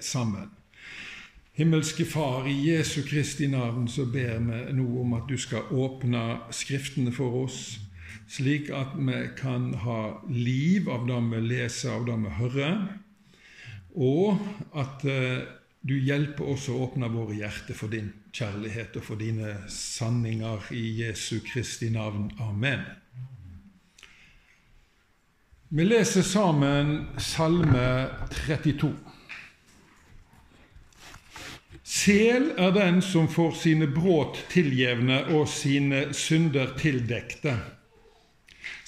sammen. 0.00 0.50
Himmelske 1.52 2.04
Far, 2.04 2.46
i 2.48 2.70
Jesu 2.70 3.02
Kristi 3.02 3.46
navn 3.46 3.88
så 3.88 4.06
ber 4.08 4.38
vi 4.40 4.60
nå 4.72 4.86
om 5.02 5.12
at 5.18 5.28
du 5.28 5.36
skal 5.36 5.68
åpne 5.68 6.22
Skriftene 6.50 7.12
for 7.12 7.42
oss, 7.44 7.78
slik 8.28 8.70
at 8.72 8.94
vi 8.96 9.18
kan 9.36 9.74
ha 9.84 10.22
liv 10.32 10.88
av 10.88 11.04
det 11.10 11.20
vi 11.28 11.42
leser, 11.50 11.92
av 11.92 12.06
det 12.08 12.16
vi 12.22 12.32
hører, 12.38 12.80
og 13.92 14.40
at 14.80 15.04
eh, 15.04 15.44
du 15.84 15.96
hjelper 15.98 16.54
oss 16.54 16.70
å 16.70 16.78
åpne 16.86 17.10
våre 17.12 17.36
hjerter 17.36 17.76
for 17.76 17.92
din 17.92 18.08
kjærlighet 18.32 18.96
og 18.96 19.04
for 19.04 19.20
dine 19.20 19.56
sanninger 19.68 20.72
i 20.72 20.86
Jesu 21.02 21.42
Kristi 21.44 21.90
navn. 21.92 22.30
Amen. 22.40 22.86
Vi 25.68 25.84
leser 25.84 26.24
sammen 26.24 27.08
Salme 27.18 28.08
32. 28.46 28.92
Sel 31.92 32.54
er 32.56 32.70
den 32.72 33.02
som 33.04 33.26
får 33.28 33.52
sine 33.60 33.86
brudd 33.92 34.38
tilgjevne 34.48 35.18
og 35.36 35.44
sine 35.52 36.06
synder 36.16 36.72
tildekte. 36.78 37.52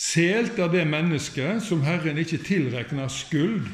Selt 0.01 0.57
er 0.59 0.71
det 0.73 0.87
mennesket 0.89 1.61
som 1.67 1.85
Herren 1.85 2.17
ikke 2.23 2.41
tilrekner 2.47 3.13
skyld, 3.13 3.69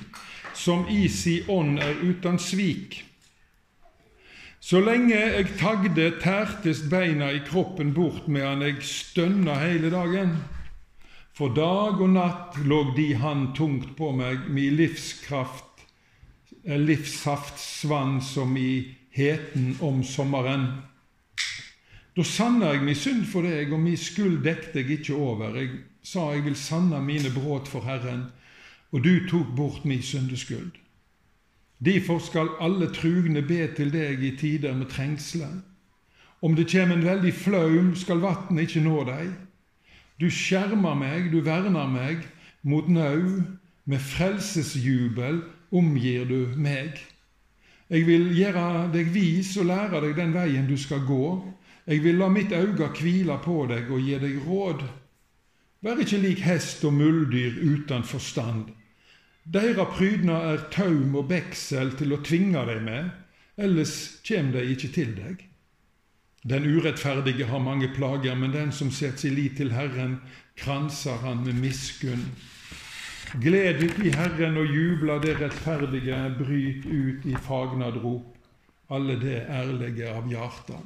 som 0.58 0.82
i 0.90 1.06
si 1.08 1.38
ånd 1.46 1.78
er 1.78 2.02
uten 2.02 2.42
svik. 2.42 3.04
Så 4.60 4.82
lenge 4.82 5.14
jeg 5.14 5.54
tagde, 5.62 6.10
tærtes 6.20 6.82
beina 6.90 7.30
i 7.32 7.40
kroppen 7.46 7.94
bort 7.94 8.26
medan 8.28 8.66
jeg 8.66 8.82
stønna 8.84 9.60
hele 9.62 9.94
dagen. 9.94 10.36
For 11.38 11.54
dag 11.54 12.02
og 12.02 12.16
natt 12.18 12.58
lå 12.66 12.82
de 12.98 13.12
hand 13.22 13.54
tungt 13.56 13.94
på 13.96 14.10
meg, 14.12 14.50
mi 14.50 14.68
livskraft, 14.74 15.86
livssaft 16.66 17.62
svann 17.62 18.18
som 18.20 18.58
i 18.58 18.98
heten 19.10 19.76
om 19.80 20.04
sommeren. 20.04 20.66
Da 22.16 22.24
sanna 22.26 22.72
jeg 22.74 22.84
mi 22.84 22.94
synd 22.94 23.24
for 23.30 23.46
deg, 23.46 23.72
og 23.72 23.80
mi 23.80 23.96
skyld 23.96 24.42
dekte 24.44 24.82
jeg 24.82 24.98
ikke 24.98 25.16
over. 25.16 25.54
Jeg 25.56 25.70
sa 26.02 26.30
jeg 26.34 26.44
vil 26.44 26.56
sanna 26.56 27.00
mine 27.00 27.30
brudd 27.34 27.68
for 27.70 27.86
Herren, 27.86 28.28
og 28.92 29.04
du 29.04 29.26
tok 29.30 29.54
bort 29.56 29.84
mi 29.84 30.00
syndeskyld. 30.02 30.72
Derfor 31.80 32.18
skal 32.18 32.50
alle 32.60 32.90
trugne 32.92 33.42
be 33.42 33.66
til 33.76 33.92
deg 33.92 34.22
i 34.22 34.34
tider 34.36 34.74
med 34.76 34.90
trengsler. 34.92 35.62
Om 36.42 36.56
det 36.56 36.66
kjem 36.72 36.92
en 36.92 37.04
veldig 37.04 37.32
flaum, 37.36 37.94
skal 37.96 38.20
vatnet 38.20 38.68
ikke 38.68 38.82
nå 38.84 39.04
deg. 39.08 39.30
Du 40.20 40.28
skjermer 40.32 40.96
meg, 40.96 41.30
du 41.32 41.40
verner 41.44 41.88
meg, 41.88 42.26
mot 42.62 42.88
nau, 42.88 43.40
med 43.84 44.00
frelsesjubel 44.04 45.40
omgir 45.72 46.26
du 46.28 46.52
meg. 46.60 47.00
Jeg 47.90 48.06
vil 48.06 48.28
gjøre 48.38 48.86
deg 48.94 49.08
vis 49.10 49.56
og 49.58 49.66
lære 49.66 50.00
deg 50.04 50.12
den 50.14 50.34
veien 50.34 50.68
du 50.68 50.76
skal 50.78 51.02
gå. 51.06 51.24
Jeg 51.90 52.04
vil 52.04 52.20
la 52.20 52.28
mitt 52.30 52.52
auge 52.54 52.86
hvile 53.00 53.34
på 53.42 53.64
deg 53.66 53.90
og 53.90 54.04
gi 54.06 54.18
deg 54.22 54.36
råd. 54.46 54.84
Vær 55.82 55.98
ikke 55.98 56.20
lik 56.22 56.44
hest 56.44 56.84
og 56.86 56.94
muldyr 56.94 57.56
uten 57.58 58.04
forstand. 58.06 58.68
Deira 59.42 59.88
prydnad 59.90 60.46
er 60.52 60.66
taum 60.70 61.16
og 61.18 61.30
beksel 61.32 61.90
til 61.98 62.14
å 62.14 62.20
tvinge 62.22 62.62
deg 62.68 62.82
med, 62.84 63.08
ellers 63.58 63.94
kjem 64.22 64.52
de 64.54 64.62
ikke 64.74 64.92
til 64.94 65.16
deg. 65.16 65.42
Den 66.46 66.68
urettferdige 66.70 67.48
har 67.50 67.64
mange 67.64 67.90
plager, 67.96 68.36
men 68.38 68.54
den 68.54 68.70
som 68.72 68.92
setter 68.94 69.26
sin 69.26 69.34
lit 69.34 69.58
til 69.58 69.74
Herren, 69.74 70.20
kranser 70.56 71.18
han 71.24 71.42
med 71.44 71.58
miskunn. 71.58 72.28
Gled 73.38 73.82
ut 73.82 73.98
i 74.02 74.10
Herren 74.10 74.56
og 74.58 74.72
jubla 74.74 75.20
det 75.22 75.36
rettferdige, 75.38 76.16
bryt 76.34 76.86
ut 76.86 77.26
i 77.30 77.36
fagnadrop, 77.46 78.26
alle 78.90 79.14
det 79.20 79.44
ærlige 79.46 80.10
av 80.10 80.26
hjarta. 80.26 80.80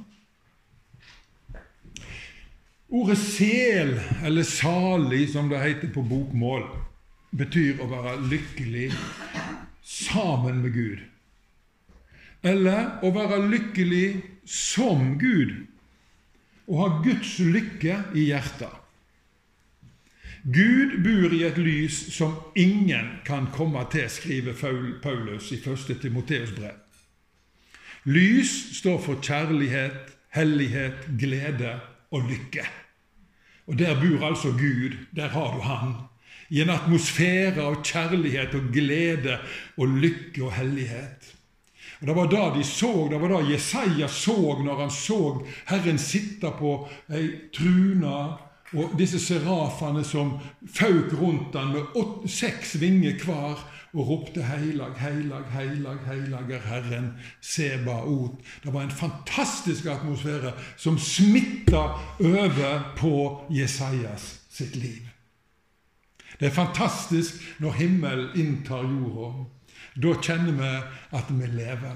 Ordet 2.92 3.17
sel, 3.19 3.94
eller 4.22 4.44
salig, 4.44 5.31
som 5.32 5.49
det 5.49 5.62
heter 5.62 5.88
på 5.94 6.05
bokmål, 6.05 6.66
betyr 7.32 7.81
å 7.81 7.88
være 7.91 8.19
lykkelig 8.28 8.91
sammen 9.81 10.61
med 10.66 10.76
Gud. 10.76 11.00
Eller 12.44 12.99
å 13.00 13.09
være 13.15 13.41
lykkelig 13.49 14.21
som 14.44 15.15
Gud, 15.19 15.56
å 16.69 16.82
ha 16.82 16.93
Guds 17.00 17.38
lykke 17.41 18.03
i 18.12 18.28
hjertet. 18.28 18.84
Gud 20.44 20.99
bor 21.00 21.32
i 21.32 21.41
et 21.47 21.56
lys 21.56 21.99
som 22.12 22.34
ingen 22.55 23.06
kan 23.25 23.47
komme 23.53 23.81
til, 23.93 24.10
skriver 24.12 24.53
Paulus 25.03 25.53
i 25.53 25.56
1. 25.56 26.00
Timoteus 26.03 26.53
brev. 26.53 26.77
Lys 28.05 28.77
står 28.77 28.99
for 29.00 29.22
kjærlighet, 29.25 30.12
hellighet, 30.37 31.09
glede 31.19 31.78
og 32.12 32.28
lykke. 32.28 32.66
Og 33.66 33.78
Der 33.78 33.94
bor 33.97 34.27
altså 34.27 34.53
Gud. 34.53 34.93
Der 35.16 35.28
har 35.28 35.56
du 35.56 35.60
Han. 35.60 35.94
I 36.50 36.61
en 36.61 36.71
atmosfære 36.71 37.62
av 37.62 37.81
kjærlighet 37.84 38.55
og 38.55 38.69
glede 38.72 39.38
og 39.76 39.88
lykke 39.88 40.44
og 40.44 40.53
hellighet. 40.53 41.34
Og 42.00 42.06
Det 42.06 42.16
var 42.16 42.26
da 42.28 42.59
de 42.59 42.65
så, 42.65 43.09
det 43.11 43.21
var 43.21 43.28
da 43.28 43.53
Jesaja 43.53 44.09
så 44.09 44.61
når 44.61 44.81
han 44.81 44.91
så 44.91 45.47
Herren 45.66 45.99
sitte 45.99 46.50
på 46.59 46.88
ei 47.09 47.31
truna 47.55 48.37
og 48.75 48.99
disse 48.99 49.21
serafene 49.23 50.05
som 50.05 50.37
fauk 50.75 51.15
rundt 51.21 51.57
han 51.57 51.73
med 51.75 51.97
åtte, 51.99 52.29
seks 52.29 52.77
vinger 52.81 53.17
hver 53.25 53.62
og 53.95 54.09
ropte 54.09 54.43
'Heilag, 54.43 54.99
heilag, 54.99 55.45
heilag, 55.53 55.99
heilag 56.07 56.51
er 56.51 56.61
Herren 56.67 57.12
Sebaot'. 57.41 58.43
Det 58.65 58.73
var 58.75 58.83
en 58.83 58.91
fantastisk 58.91 59.87
atmosfære 59.87 60.53
som 60.77 60.99
smitta 60.99 61.83
over 62.21 62.95
på 62.97 63.45
Jesajas 63.51 64.41
sitt 64.51 64.77
liv. 64.77 65.03
Det 66.41 66.47
er 66.47 66.51
fantastisk 66.51 67.35
når 67.59 67.73
himmelen 67.73 68.29
inntar 68.35 68.83
jorda. 68.83 69.45
Da 70.03 70.15
kjenner 70.23 70.53
vi 70.53 70.73
at 71.17 71.31
vi 71.31 71.47
lever. 71.47 71.95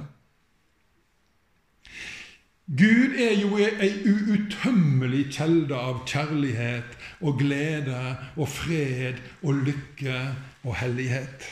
Gud 2.68 3.14
er 3.16 3.32
jo 3.40 3.56
ei 3.56 3.94
uuttømmelig 4.04 5.30
kjelde 5.32 5.76
av 5.76 6.02
kjærlighet 6.08 6.98
og 7.24 7.38
glede 7.40 8.00
og 8.36 8.50
fred 8.52 9.22
og 9.40 9.62
lykke 9.64 10.18
og 10.66 10.76
hellighet. 10.76 11.46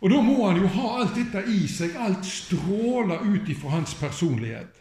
Og 0.00 0.10
Da 0.10 0.22
må 0.24 0.46
han 0.48 0.62
jo 0.62 0.66
ha 0.66 0.86
alt 1.02 1.12
dette 1.14 1.44
i 1.46 1.66
seg. 1.70 1.92
Alt 1.94 2.24
stråler 2.26 3.20
ut 3.22 3.52
ifra 3.52 3.76
hans 3.76 3.92
personlighet. 3.94 4.80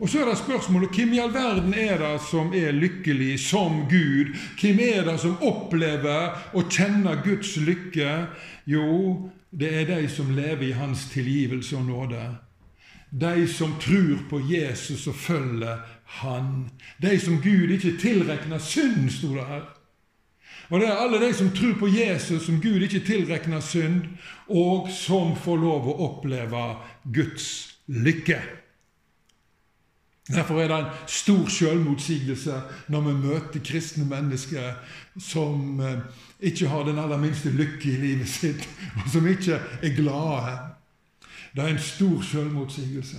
Og 0.00 0.08
Så 0.08 0.22
er 0.22 0.30
det 0.30 0.38
spørsmålet 0.40 0.94
hvem 0.96 1.10
i 1.12 1.18
all 1.20 1.32
verden 1.34 1.74
er 1.76 1.98
det 2.00 2.14
som 2.24 2.54
er 2.56 2.72
lykkelig 2.72 3.34
som 3.40 3.82
Gud? 3.88 4.30
Hvem 4.60 4.78
er 4.80 5.04
det 5.04 5.18
som 5.20 5.42
opplever 5.44 6.38
og 6.56 6.70
kjenner 6.72 7.20
Guds 7.24 7.58
lykke? 7.60 8.26
Jo, 8.64 9.28
det 9.52 9.74
er 9.82 9.90
de 9.90 10.08
som 10.08 10.30
lever 10.32 10.70
i 10.70 10.78
Hans 10.78 11.04
tilgivelse 11.12 11.76
og 11.76 11.84
nåde. 11.84 12.22
De 13.10 13.48
som 13.48 13.74
tror 13.82 14.22
på 14.30 14.40
Jesus 14.48 15.06
og 15.06 15.14
følger 15.14 15.84
Han. 16.04 16.70
De 17.02 17.20
som 17.20 17.36
Gud 17.42 17.68
ikke 17.70 17.98
tilregner 18.00 18.58
synd, 18.58 19.10
sto 19.10 19.34
det 19.34 19.44
her. 19.46 19.68
Og 20.70 20.80
det 20.80 20.88
er 20.88 21.02
alle 21.02 21.20
de 21.20 21.34
som 21.34 21.50
tror 21.50 21.74
på 21.78 21.88
Jesus, 21.92 22.46
som 22.46 22.60
Gud 22.62 22.80
ikke 22.86 23.04
tilregner 23.04 23.60
synd, 23.60 24.06
og 24.48 24.88
som 24.94 25.36
får 25.36 25.60
lov 25.60 25.90
å 25.90 25.98
oppleve 26.08 26.64
Guds 27.04 27.76
lykke. 27.86 28.59
Derfor 30.30 30.60
er 30.60 30.68
det 30.68 30.78
en 30.78 30.92
stor 31.06 31.48
selvmotsigelse 31.48 32.60
når 32.88 33.00
vi 33.00 33.14
møter 33.26 33.64
kristne 33.64 34.04
mennesker 34.06 34.76
som 35.18 35.80
eh, 35.80 35.98
ikke 36.40 36.68
har 36.68 36.84
den 36.86 36.98
aller 36.98 37.18
minste 37.18 37.50
lykke 37.50 37.90
i 37.90 37.96
livet 38.00 38.28
sitt, 38.28 38.68
og 39.04 39.10
som 39.10 39.26
ikke 39.26 39.58
er 39.82 39.96
glade. 39.96 40.56
Det 41.56 41.64
er 41.64 41.72
en 41.74 41.82
stor 41.82 42.22
selvmotsigelse. 42.22 43.18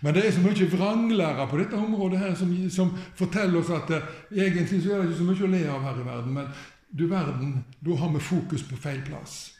Men 0.00 0.14
det 0.14 0.26
er 0.26 0.32
så 0.32 0.40
mye 0.40 0.68
vranglære 0.70 1.48
på 1.50 1.58
dette 1.58 1.76
området 1.76 2.18
her 2.18 2.34
som, 2.34 2.52
som 2.70 2.92
forteller 3.18 3.60
oss 3.60 3.72
at 3.74 3.90
det 3.90 4.02
egentlig 4.44 4.82
så 4.84 4.94
er 4.94 5.02
det 5.02 5.10
ikke 5.10 5.18
så 5.18 5.26
mye 5.32 5.48
å 5.48 5.50
le 5.50 5.64
av 5.68 5.82
her 5.88 5.98
i 5.98 6.06
verden, 6.06 6.36
men 6.38 6.52
du 6.90 7.06
verden, 7.06 7.64
da 7.80 7.96
har 7.96 8.12
vi 8.14 8.22
fokus 8.22 8.62
på 8.66 8.78
feil 8.80 9.02
plass. 9.06 9.52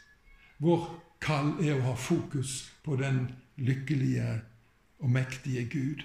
Vår 0.59 0.87
kall 1.21 1.53
er 1.63 1.77
å 1.77 1.91
ha 1.91 1.93
fokus 1.95 2.71
på 2.83 2.97
den 2.99 3.27
lykkelige 3.61 4.41
og 5.01 5.13
mektige 5.13 5.67
Gud. 5.69 6.03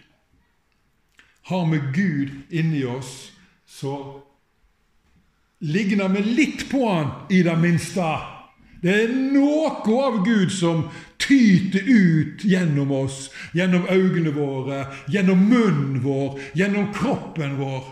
Har 1.46 1.66
vi 1.70 1.80
Gud 1.94 2.30
inni 2.50 2.84
oss, 2.84 3.32
så 3.66 4.22
ligner 5.58 6.08
vi 6.08 6.22
litt 6.22 6.64
på 6.70 6.80
han 6.88 7.12
i 7.30 7.42
det 7.46 7.54
minste. 7.58 8.06
Det 8.82 8.92
er 8.92 9.12
noe 9.14 9.70
av 10.02 10.18
Gud 10.26 10.50
som 10.52 10.88
tyter 11.22 11.86
ut 11.86 12.44
gjennom 12.44 12.90
oss, 12.92 13.28
gjennom 13.54 13.86
øynene 13.90 14.32
våre, 14.34 14.80
gjennom 15.10 15.46
munnen 15.48 16.00
vår, 16.02 16.40
gjennom 16.58 16.90
kroppen 16.94 17.56
vår. 17.60 17.84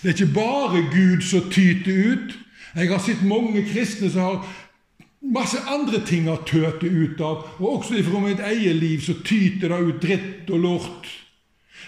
Det 0.00 0.10
er 0.10 0.16
ikke 0.16 0.34
bare 0.36 0.82
Gud 0.92 1.24
som 1.24 1.50
tyter 1.52 1.92
ut. 1.92 2.34
Jeg 2.74 2.90
har 2.90 3.02
sett 3.04 3.22
mange 3.24 3.62
kristne 3.68 4.08
som 4.12 4.24
har 4.24 4.48
masse 5.20 5.60
andre 5.70 6.00
ting 6.04 6.26
å 6.28 6.40
tøte 6.48 6.88
ut 6.88 7.20
av, 7.24 7.44
og 7.60 7.68
også 7.78 8.00
ifra 8.00 8.24
mitt 8.24 8.40
eget 8.44 8.80
liv 8.80 9.04
så 9.04 9.14
tyter 9.24 9.72
det 9.72 9.82
ut 9.84 10.02
dritt 10.02 10.50
og 10.52 10.64
lort. 10.64 11.12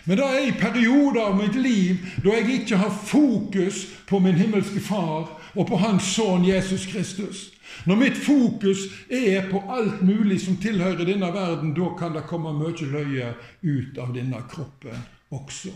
Men 0.06 0.20
det 0.20 0.26
er 0.26 0.44
i 0.46 0.54
perioder 0.54 1.20
av 1.20 1.34
mitt 1.38 1.56
liv 1.58 2.04
da 2.22 2.36
jeg 2.36 2.60
ikke 2.60 2.78
har 2.78 2.94
fokus 2.94 3.82
på 4.06 4.20
min 4.22 4.38
himmelske 4.38 4.80
Far 4.80 5.32
og 5.54 5.66
på 5.66 5.80
Hans 5.82 6.06
Sønn 6.14 6.46
Jesus 6.46 6.86
Kristus. 6.86 7.50
Når 7.84 7.98
mitt 7.98 8.20
fokus 8.22 8.86
er 9.10 9.48
på 9.50 9.62
alt 9.68 10.02
mulig 10.06 10.38
som 10.44 10.60
tilhører 10.62 11.04
denne 11.08 11.32
verden, 11.34 11.74
da 11.74 11.90
kan 11.98 12.14
det 12.14 12.26
komme 12.30 12.54
mye 12.54 12.86
løye 12.92 13.34
ut 13.66 13.98
av 13.98 14.14
denne 14.14 14.40
kroppen 14.50 15.04
også. 15.34 15.74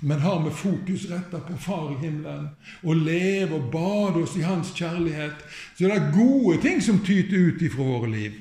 Men 0.00 0.22
har 0.22 0.40
vi 0.44 0.50
fokus 0.50 1.10
retta 1.10 1.42
på 1.42 1.58
Far 1.58 1.92
i 1.92 2.00
himmelen 2.06 2.48
og 2.82 2.96
lever 2.96 3.58
og 3.58 3.70
bader 3.74 4.22
oss 4.22 4.38
i 4.38 4.46
Hans 4.46 4.72
kjærlighet, 4.74 5.44
så 5.76 5.86
er 5.86 5.94
det 5.94 6.14
gode 6.14 6.60
ting 6.62 6.82
som 6.82 7.02
tyter 7.02 7.50
ut 7.50 7.62
ifra 7.62 7.86
våre 7.90 8.10
liv. 8.10 8.38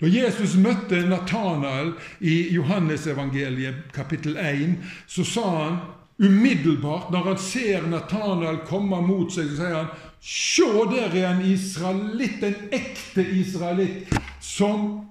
Da 0.00 0.08
Jesus 0.08 0.54
møtte 0.56 1.02
Natanael 1.04 1.92
i 2.24 2.46
Johannesevangeliet 2.54 3.90
kapittel 3.92 4.38
1, 4.40 4.78
så 5.06 5.24
sa 5.28 5.48
han 5.50 5.80
umiddelbart, 6.20 7.10
når 7.12 7.26
han 7.28 7.38
ser 7.40 7.84
Natanael 7.88 8.62
komme 8.68 9.02
mot 9.04 9.32
seg, 9.32 9.50
så 9.52 9.60
sier 9.60 9.76
han 9.82 9.92
Se, 10.20 10.66
der 10.92 11.14
er 11.16 11.30
en 11.30 11.46
israelitt, 11.48 12.42
en 12.44 12.72
ekte 12.76 13.22
israelitt, 13.24 14.10
som 14.44 15.06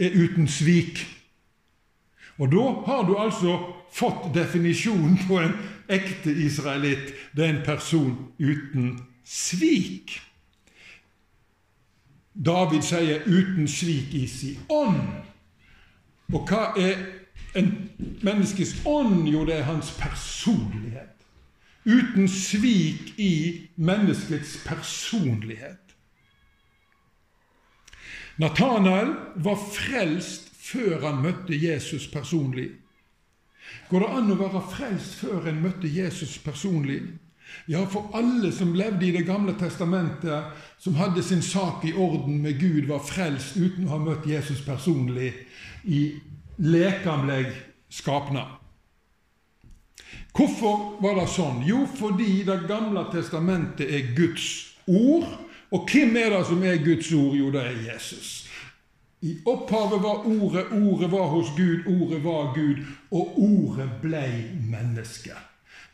er 0.00 0.16
uten 0.16 0.48
svik. 0.48 1.02
Og 2.40 2.48
da 2.48 2.64
har 2.86 3.04
du 3.04 3.18
altså 3.20 3.58
fått 3.92 4.30
definisjonen 4.32 5.18
på 5.28 5.42
en 5.42 5.52
ekte 5.92 6.32
israelitt. 6.32 7.12
Det 7.36 7.44
er 7.44 7.52
en 7.52 7.64
person 7.66 8.16
uten 8.40 8.94
svik. 9.28 10.16
David 12.34 12.82
sier 12.82 13.22
'uten 13.26 13.68
svik 13.68 14.14
i 14.14 14.26
sin 14.26 14.58
ånd'. 14.68 15.24
Og 16.32 16.48
hva 16.48 16.72
er 16.78 16.96
en 17.54 17.90
menneskes 18.22 18.82
ånd? 18.86 19.28
Jo, 19.28 19.44
det 19.44 19.54
er 19.58 19.62
hans 19.62 19.90
personlighet. 19.98 21.16
Uten 21.86 22.28
svik 22.28 23.18
i 23.18 23.68
menneskets 23.76 24.64
personlighet. 24.66 25.96
Natanael 28.38 29.14
var 29.36 29.58
frelst 29.74 30.50
før 30.54 31.00
han 31.06 31.22
møtte 31.22 31.56
Jesus 31.62 32.06
personlig. 32.06 32.70
Går 33.90 34.04
det 34.04 34.10
an 34.16 34.30
å 34.32 34.38
være 34.38 34.62
frelst 34.70 35.18
før 35.20 35.48
en 35.50 35.62
møtte 35.62 35.90
Jesus 35.90 36.38
personlig? 36.38 37.00
Ja, 37.66 37.84
for 37.86 38.10
alle 38.14 38.52
som 38.52 38.74
levde 38.74 39.06
i 39.06 39.12
Det 39.12 39.26
gamle 39.26 39.54
testamentet, 39.58 40.44
som 40.78 40.94
hadde 40.94 41.22
sin 41.22 41.42
sak 41.42 41.84
i 41.84 41.92
orden 41.92 42.42
med 42.42 42.60
Gud, 42.60 42.86
var 42.86 42.98
frelst 43.04 43.56
uten 43.56 43.86
å 43.86 43.96
ha 43.96 43.98
møtt 43.98 44.26
Jesus 44.26 44.64
personlig 44.64 45.32
i 45.84 46.20
lekamleg 46.56 47.52
skapnad. 47.88 48.56
Hvorfor 50.34 51.00
var 51.02 51.18
det 51.18 51.28
sånn? 51.30 51.62
Jo, 51.66 51.86
fordi 51.86 52.42
Det 52.44 52.66
gamle 52.68 53.04
testamentet 53.12 53.86
er 53.86 54.14
Guds 54.16 54.76
ord. 54.86 55.26
Og 55.70 55.86
hvem 55.90 56.16
er 56.16 56.30
det 56.34 56.46
som 56.46 56.62
er 56.62 56.82
Guds 56.82 57.12
ord? 57.12 57.34
Jo, 57.36 57.50
det 57.50 57.62
er 57.66 57.82
Jesus. 57.92 58.46
I 59.22 59.36
opphavet 59.46 60.02
var 60.02 60.24
Ordet, 60.26 60.66
Ordet 60.72 61.10
var 61.12 61.26
hos 61.28 61.50
Gud, 61.56 61.86
Ordet 61.86 62.24
var 62.24 62.54
Gud, 62.54 62.80
og 63.10 63.38
Ordet 63.38 63.90
blei 64.02 64.48
menneske. 64.70 65.36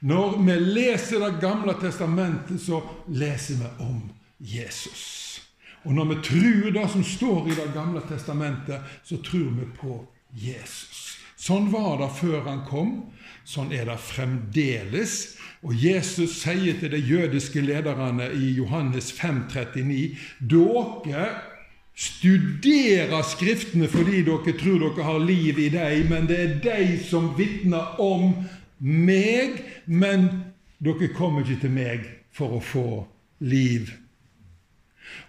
Når 0.01 0.39
vi 0.45 0.53
leser 0.61 1.21
Det 1.21 1.41
gamle 1.41 1.75
testamentet, 1.81 2.61
så 2.61 2.83
leser 3.09 3.55
vi 3.55 3.71
om 3.85 4.03
Jesus. 4.39 5.41
Og 5.85 5.95
når 5.95 6.05
vi 6.05 6.23
tror 6.23 6.71
det 6.75 6.91
som 6.91 7.05
står 7.05 7.49
i 7.49 7.55
Det 7.55 7.73
gamle 7.75 8.01
testamentet, 8.09 8.81
så 9.05 9.17
tror 9.17 9.51
vi 9.61 9.67
på 9.81 10.05
Jesus. 10.35 11.17
Sånn 11.37 11.71
var 11.71 12.01
det 12.01 12.11
før 12.19 12.41
han 12.49 12.65
kom. 12.67 12.95
Sånn 13.47 13.71
er 13.73 13.87
det 13.87 14.01
fremdeles. 14.03 15.37
Og 15.63 15.75
Jesus 15.79 16.41
sier 16.43 16.79
til 16.81 16.91
de 16.91 16.99
jødiske 16.99 17.63
lederne 17.63 18.27
i 18.35 18.51
Johannes 18.57 19.13
5,39.: 19.15 20.17
Dere 20.41 21.29
studerer 21.97 23.23
Skriftene 23.25 23.89
fordi 23.89 24.25
dere 24.27 24.57
tror 24.59 24.83
dere 24.83 25.07
har 25.07 25.23
liv 25.23 25.59
i 25.59 25.71
dem, 25.73 26.11
men 26.11 26.27
det 26.29 26.41
er 26.43 26.59
de 26.65 26.99
som 27.07 27.31
vitner 27.39 28.01
om 28.03 28.35
meg, 28.79 29.63
men 29.87 30.29
dere 30.79 31.13
kommer 31.17 31.45
ikke 31.45 31.67
til 31.67 31.73
meg 31.77 32.11
for 32.37 32.59
å 32.59 32.65
få 32.65 32.89
liv. 33.41 33.93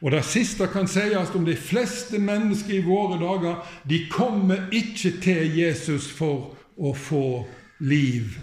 Og 0.01 0.11
Det 0.11 0.23
siste 0.25 0.67
kan 0.67 0.87
sies 0.87 1.33
om 1.35 1.45
de 1.45 1.55
fleste 1.55 2.19
mennesker 2.19 2.79
i 2.79 2.85
våre 2.85 3.17
dager. 3.21 3.63
De 3.89 4.05
kommer 4.11 4.67
ikke 4.71 5.11
til 5.21 5.57
Jesus 5.57 6.09
for 6.11 6.57
å 6.77 6.93
få 6.93 7.45
liv. 7.79 8.37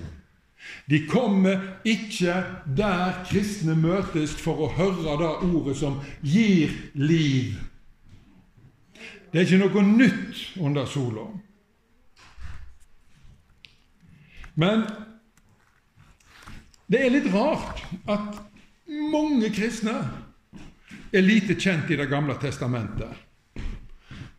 De 0.90 1.06
kommer 1.08 1.60
ikke 1.84 2.34
der 2.76 3.24
kristne 3.28 3.76
møtes 3.76 4.34
for 4.36 4.66
å 4.66 4.72
høre 4.76 5.16
det 5.20 5.32
ordet 5.50 5.76
som 5.78 6.00
gir 6.22 6.72
liv. 6.94 7.54
Det 9.32 9.40
er 9.40 9.46
ikke 9.48 9.64
noe 9.64 9.82
nytt 9.86 10.42
under 10.62 10.86
sola. 10.86 11.26
Men 14.54 14.84
det 16.86 17.00
er 17.00 17.14
litt 17.14 17.30
rart 17.32 17.82
at 18.10 18.40
mange 18.88 19.50
kristne 19.54 19.96
er 21.14 21.24
lite 21.24 21.56
kjent 21.58 21.90
i 21.90 21.98
Det 21.98 22.08
gamle 22.10 22.36
testamentet. 22.42 23.10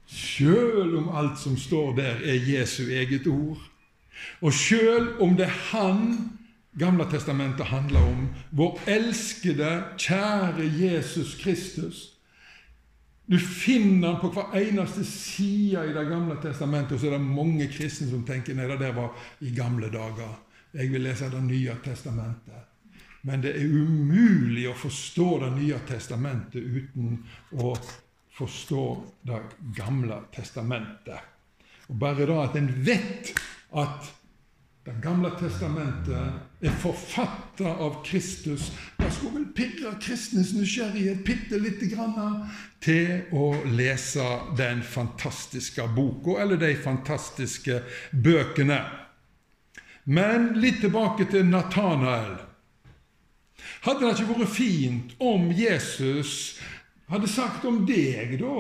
Sjøl 0.06 0.96
om 1.00 1.10
alt 1.10 1.40
som 1.42 1.58
står 1.58 1.96
der, 1.98 2.20
er 2.24 2.46
Jesu 2.48 2.86
eget 2.86 3.28
ord, 3.28 3.60
og 4.42 4.54
sjøl 4.54 5.16
om 5.24 5.36
det 5.36 5.48
er 5.50 5.62
Han 5.72 6.02
Gamle 6.76 7.06
testamentet 7.08 7.70
handler 7.72 8.04
om, 8.04 8.24
vår 8.52 8.82
elskede, 8.92 9.84
kjære 9.96 10.66
Jesus 10.76 11.38
Kristus, 11.40 12.15
du 13.26 13.40
finner 13.40 14.08
den 14.08 14.20
på 14.22 14.30
hver 14.36 14.54
eneste 14.60 15.06
side 15.06 15.86
i 15.90 15.94
Det 15.94 16.06
gamle 16.10 16.38
testamentet. 16.42 16.94
Og 16.94 17.02
så 17.02 17.10
er 17.10 17.18
det 17.18 17.26
mange 17.26 17.68
kristne 17.74 18.10
som 18.12 18.26
tenker 18.26 18.58
nei, 18.58 18.68
det 18.70 18.80
der 18.84 18.94
var 18.94 19.16
i 19.42 19.54
gamle 19.56 19.90
dager. 19.94 20.36
Jeg 20.76 20.92
vil 20.92 21.06
lese 21.08 21.32
Det 21.34 21.44
nye 21.44 21.78
testamentet. 21.84 22.72
Men 23.26 23.42
det 23.42 23.56
er 23.58 23.66
umulig 23.66 24.68
å 24.70 24.78
forstå 24.78 25.30
Det 25.42 25.54
nye 25.56 25.80
testamentet 25.88 26.62
uten 26.62 27.18
å 27.58 27.74
forstå 28.38 28.84
Det 29.26 29.42
gamle 29.78 30.22
testamentet. 30.36 31.34
Og 31.90 31.98
Bare 32.02 32.30
da 32.30 32.44
at 32.46 32.56
en 32.60 32.70
vet 32.86 33.34
at 33.74 34.14
det 34.86 34.94
gamle 35.02 35.32
testamentet 35.40 36.62
er 36.62 36.74
forfatta 36.78 37.72
av 37.82 38.04
Kristus. 38.06 38.68
Det 38.98 39.08
skulle 39.16 39.40
vel 39.40 39.48
pirre 39.58 39.96
kristnes 39.98 40.52
nysgjerrighet 40.54 41.24
bitte 41.26 41.58
lite 41.58 41.90
grann 41.90 42.44
til 42.86 43.24
å 43.34 43.48
lese 43.66 44.28
den 44.60 44.84
fantastiske 44.86 45.88
boka, 45.96 46.38
eller 46.44 46.62
de 46.62 46.76
fantastiske 46.78 47.80
bøkene. 48.14 48.78
Men 50.06 50.52
litt 50.62 50.84
tilbake 50.86 51.26
til 51.34 51.50
Natanael. 51.50 52.38
Hadde 53.88 54.06
det 54.06 54.20
ikke 54.20 54.36
vært 54.36 54.54
fint 54.54 55.18
om 55.18 55.50
Jesus 55.50 56.60
hadde 57.12 57.30
sagt 57.30 57.66
om 57.70 57.84
deg, 57.86 58.38
da, 58.42 58.54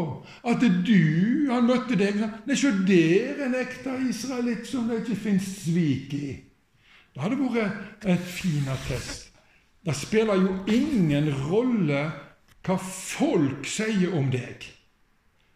at 0.45 0.63
du 0.85 1.47
Han 1.49 1.69
møtte 1.69 1.97
deg 1.97 2.19
Nei, 2.19 2.57
se 2.57 2.71
der 2.85 3.45
en 3.47 3.55
ekte 3.57 3.95
israelitt 4.09 4.67
som 4.69 4.89
det 4.89 5.03
ikke 5.03 5.17
fins 5.27 5.47
svik 5.63 6.13
i. 6.17 6.33
Det 7.15 7.23
hadde 7.23 7.39
vært 7.39 8.05
en 8.11 8.19
fin 8.19 8.67
attest. 8.69 9.31
Det 9.85 9.93
spiller 9.95 10.41
jo 10.41 10.53
ingen 10.73 11.29
rolle 11.45 12.01
hva 12.65 12.77
folk 12.81 13.67
sier 13.69 14.13
om 14.17 14.31
deg. 14.33 14.65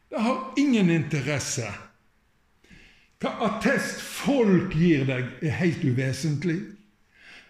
Det 0.09 0.21
har 0.21 0.53
ingen 0.61 0.89
interesse. 0.93 1.67
Hva 3.19 3.33
attest 3.49 3.99
folk 4.01 4.73
gir 4.77 5.03
deg, 5.09 5.33
er 5.43 5.57
helt 5.59 5.83
uvesentlig. 5.83 6.59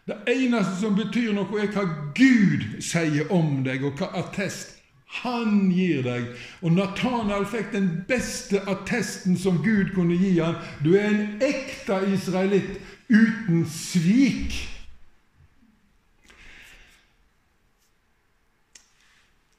Det 0.10 0.17
eneste 0.31 0.79
som 0.79 0.96
betyr 0.98 1.36
noe, 1.36 1.60
er 1.62 1.69
hva 1.75 1.86
Gud 2.17 2.79
sier 2.81 3.29
om 3.36 3.60
deg, 3.67 3.86
og 3.86 4.00
hva 4.00 4.10
attest 4.24 4.78
han 5.09 5.71
gir 5.73 6.03
deg. 6.05 6.27
Og 6.61 6.75
Nathanael 6.77 7.47
fikk 7.49 7.71
den 7.73 7.89
beste 8.07 8.61
attesten 8.69 9.37
som 9.37 9.61
Gud 9.65 9.93
kunne 9.95 10.17
gi 10.19 10.35
ham. 10.37 10.59
Du 10.85 10.93
er 10.93 11.09
en 11.09 11.41
ekte 11.43 11.97
israelitt 12.13 12.77
uten 13.09 13.65
svik. 13.65 14.53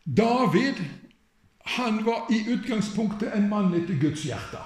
David 0.04 0.78
han 1.76 2.04
var 2.04 2.30
i 2.34 2.44
utgangspunktet 2.50 3.34
en 3.34 3.48
mann 3.48 3.74
etter 3.74 3.94
Guds 3.94 4.24
hjerte. 4.26 4.62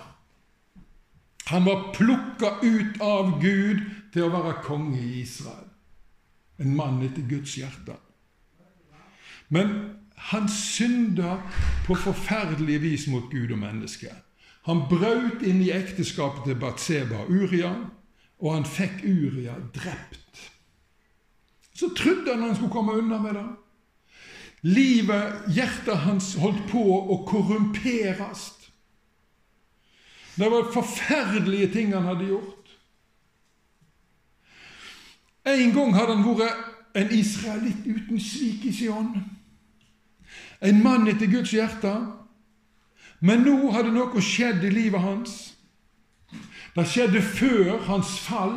Han 1.50 1.64
var 1.64 1.90
plukka 1.96 2.54
ut 2.62 3.00
av 3.04 3.34
Gud 3.42 3.82
til 4.12 4.24
å 4.24 4.32
være 4.32 4.54
konge 4.64 5.00
i 5.00 5.20
Israel. 5.20 5.68
En 6.60 6.72
mann 6.76 7.02
etter 7.04 7.26
Guds 7.28 7.58
hjerte. 7.58 7.96
Men 9.52 9.74
Han 10.16 10.48
synda 10.48 11.38
på 11.86 11.94
forferdelig 11.94 12.82
vis 12.82 13.06
mot 13.06 13.30
Gud 13.30 13.52
og 13.52 13.58
mennesket. 13.58 14.14
Han 14.64 14.86
brøt 14.88 15.42
inn 15.44 15.60
i 15.60 15.72
ekteskapet 15.74 16.46
til 16.48 16.56
Batseba 16.60 17.26
Uria, 17.28 17.74
og 18.40 18.54
han 18.54 18.64
fikk 18.64 19.02
Uria 19.04 19.58
drept. 19.74 20.48
Så 21.74 21.90
trodde 21.96 22.32
han 22.32 22.46
han 22.46 22.56
skulle 22.56 22.72
komme 22.72 22.96
unna 22.96 23.18
med 23.18 23.34
det. 23.34 23.46
Livet, 24.64 25.42
hjertet 25.52 25.98
hans, 26.06 26.34
holdt 26.40 26.62
på 26.70 26.80
å 26.80 27.18
korrumperes. 27.28 28.46
Det 30.34 30.48
var 30.50 30.72
forferdelige 30.72 31.68
ting 31.74 31.92
han 31.92 32.08
hadde 32.08 32.30
gjort. 32.30 32.72
En 35.44 35.74
gang 35.76 35.92
hadde 35.94 36.16
han 36.16 36.38
vært 36.38 36.96
en 36.96 37.12
israelitt 37.12 37.84
uten 37.84 38.20
svik 38.22 38.64
i 38.64 38.72
sin 38.72 38.94
ånd. 38.94 39.18
En 40.64 40.82
mann 40.82 41.08
etter 41.08 41.28
Guds 41.30 41.52
hjerte. 41.52 41.92
Men 43.24 43.44
nå 43.44 43.70
hadde 43.72 43.92
noe 43.94 44.22
skjedd 44.24 44.64
i 44.64 44.72
livet 44.72 45.00
hans. 45.00 45.34
Det 46.74 46.86
skjedde 46.90 47.22
før 47.22 47.78
hans 47.86 48.16
fall. 48.24 48.56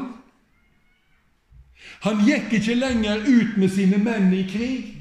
Han 2.05 2.23
gikk 2.25 2.53
ikke 2.57 2.77
lenger 2.77 3.23
ut 3.27 3.57
med 3.57 3.71
sine 3.73 3.99
menn 4.01 4.31
i 4.33 4.43
krig. 4.49 4.93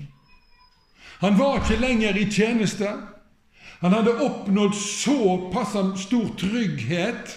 Han 1.22 1.38
var 1.38 1.62
ikke 1.62 1.80
lenger 1.80 2.18
i 2.20 2.26
tjeneste. 2.30 2.90
Han 3.80 3.92
hadde 3.92 4.18
oppnådd 4.24 4.76
såpass 4.76 5.74
stor 6.00 6.28
trygghet 6.40 7.36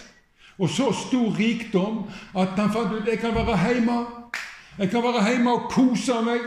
og 0.60 0.68
så 0.68 0.90
stor 0.92 1.32
rikdom 1.36 2.04
at 2.36 2.56
han 2.60 2.72
fant 2.72 2.92
ut 2.92 3.08
jeg 3.08 3.20
kan 3.20 3.34
være 3.34 3.56
hjemme. 3.64 3.98
Jeg 4.78 4.90
kan 4.92 5.04
være 5.04 5.24
hjemme 5.28 5.52
og 5.56 5.70
kose 5.72 6.20
meg 6.24 6.44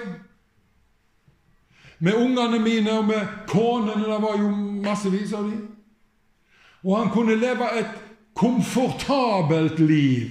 med 2.03 2.13
ungene 2.19 2.60
mine 2.60 2.98
og 3.00 3.05
med 3.07 3.27
konene. 3.48 4.03
Det 4.03 4.22
var 4.22 4.39
jo 4.39 4.50
massevis 4.83 5.33
av 5.33 5.48
dem. 5.48 5.69
Og 6.83 6.98
han 7.00 7.12
kunne 7.13 7.38
leve 7.39 7.69
et 7.79 7.93
komfortabelt 8.36 9.79
liv. 9.79 10.29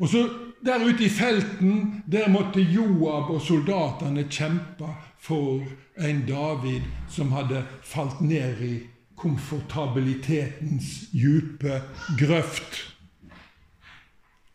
Og 0.00 0.08
så 0.08 0.28
der 0.64 0.84
ute 0.84 1.04
i 1.04 1.08
felten, 1.08 2.04
der 2.12 2.28
måtte 2.30 2.62
Joab 2.62 3.30
og 3.34 3.42
soldatene 3.42 4.24
kjempe 4.30 4.88
for 5.20 5.60
en 5.98 6.22
David 6.28 6.86
som 7.10 7.32
hadde 7.34 7.64
falt 7.82 8.20
ned 8.20 8.62
i 8.62 8.76
komfortabilitetens 9.18 11.10
djupe 11.12 11.82
grøft. 12.18 12.78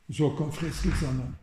Så 0.09 0.31
kom 0.37 0.53
fristelsene. 0.55 1.35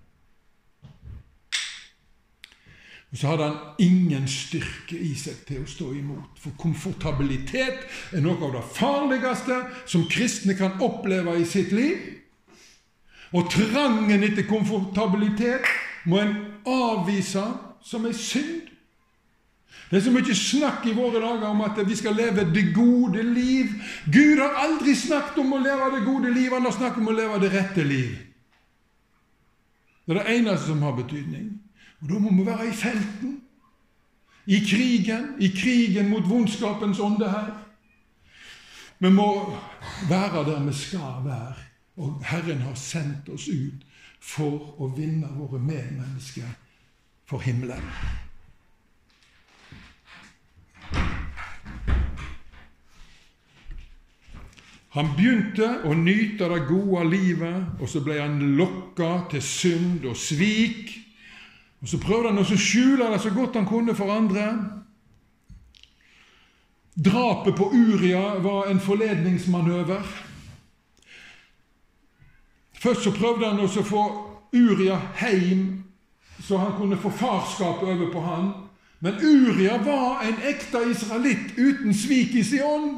Og 3.14 3.18
så 3.20 3.28
hadde 3.30 3.44
han 3.46 3.58
ingen 3.78 4.24
styrke 4.26 4.96
i 4.98 5.12
seg 5.14 5.44
til 5.46 5.60
å 5.62 5.68
stå 5.70 5.92
imot. 5.94 6.40
For 6.42 6.50
komfortabilitet 6.58 7.84
er 8.10 8.24
noe 8.24 8.40
av 8.42 8.56
det 8.56 8.62
farligste 8.74 9.58
som 9.86 10.08
kristne 10.10 10.56
kan 10.58 10.82
oppleve 10.82 11.36
i 11.38 11.44
sitt 11.46 11.70
liv. 11.70 12.00
Og 13.30 13.46
trangen 13.54 14.26
etter 14.26 14.48
komfortabilitet 14.48 15.62
må 16.10 16.18
en 16.24 16.34
avvise 16.66 17.44
som 17.86 18.08
en 18.08 18.18
synd. 18.18 18.72
Det 19.90 20.00
er 20.00 20.02
så 20.08 20.10
mye 20.10 20.34
snakk 20.34 20.86
i 20.90 20.94
våre 20.96 21.20
dager 21.22 21.46
om 21.52 21.62
at 21.62 21.78
vi 21.86 21.94
skal 21.94 22.16
leve 22.18 22.48
det 22.50 22.72
gode 22.74 23.22
liv. 23.22 23.76
Gud 24.10 24.42
har 24.42 24.58
aldri 24.64 24.94
snakket 24.98 25.38
om 25.38 25.54
å 25.54 25.60
leve 25.62 25.92
det 25.94 26.02
gode 26.02 26.32
liv, 26.34 26.50
han 26.50 26.66
har 26.66 26.74
snakket 26.74 27.04
om 27.04 27.12
å 27.12 27.14
leve 27.14 27.38
det 27.44 27.52
rette 27.54 27.86
liv. 27.86 28.16
Det 30.02 30.16
er 30.16 30.18
det 30.18 30.34
eneste 30.40 30.72
som 30.72 30.82
har 30.82 30.98
betydning. 30.98 31.52
Og 32.04 32.10
Da 32.10 32.18
må 32.18 32.30
vi 32.30 32.46
være 32.46 32.68
i 32.68 32.72
felten, 32.76 33.40
i 34.46 34.58
krigen, 34.60 35.28
i 35.40 35.48
krigen 35.48 36.10
mot 36.10 36.28
vondskapens 36.28 36.98
ånde 37.00 37.30
her. 37.30 37.52
Vi 38.98 39.10
må 39.10 39.56
være 40.08 40.44
der 40.44 40.64
vi 40.64 40.72
skal 40.72 41.24
være, 41.24 41.54
og 41.96 42.24
Herren 42.24 42.60
har 42.60 42.74
sendt 42.74 43.28
oss 43.28 43.48
ut 43.48 43.86
for 44.20 44.76
å 44.80 44.90
vinne 44.96 45.30
våre 45.32 45.58
medmennesker 45.58 46.52
for 47.24 47.40
himmelen. 47.40 47.88
Han 54.94 55.08
begynte 55.16 55.70
å 55.88 55.94
nyte 55.96 56.48
det 56.52 56.66
gode 56.68 57.08
livet, 57.08 57.80
og 57.80 57.88
så 57.88 58.04
ble 58.04 58.20
han 58.20 58.38
lokka 58.60 59.24
til 59.32 59.42
synd 59.42 60.04
og 60.04 60.20
svik. 60.20 61.03
Og 61.84 61.88
Så 61.88 61.98
prøvde 62.00 62.30
han 62.30 62.40
å 62.40 62.44
skjule 62.48 63.10
det 63.12 63.18
så 63.20 63.28
godt 63.34 63.58
han 63.58 63.66
kunne 63.68 63.92
for 63.92 64.08
andre. 64.08 64.44
Drapet 66.96 67.58
på 67.58 67.66
Uria 67.76 68.38
var 68.40 68.70
en 68.70 68.80
forledningsmanøver. 68.80 70.06
Først 72.80 73.04
så 73.04 73.12
prøvde 73.12 73.50
han 73.50 73.60
å 73.60 73.84
få 73.84 74.04
Uria 74.56 74.96
hjem, 75.20 75.84
så 76.40 76.62
han 76.62 76.72
kunne 76.78 76.96
få 76.96 77.12
farskap 77.12 77.84
over 77.84 78.08
på 78.16 78.24
han. 78.30 78.48
Men 79.04 79.20
Uria 79.20 79.76
var 79.84 80.24
en 80.24 80.40
ekte 80.40 80.86
israelitt 80.88 81.52
uten 81.58 81.92
svik 81.92 82.32
i 82.32 82.48
sin 82.48 82.64
ånd. 82.64 82.90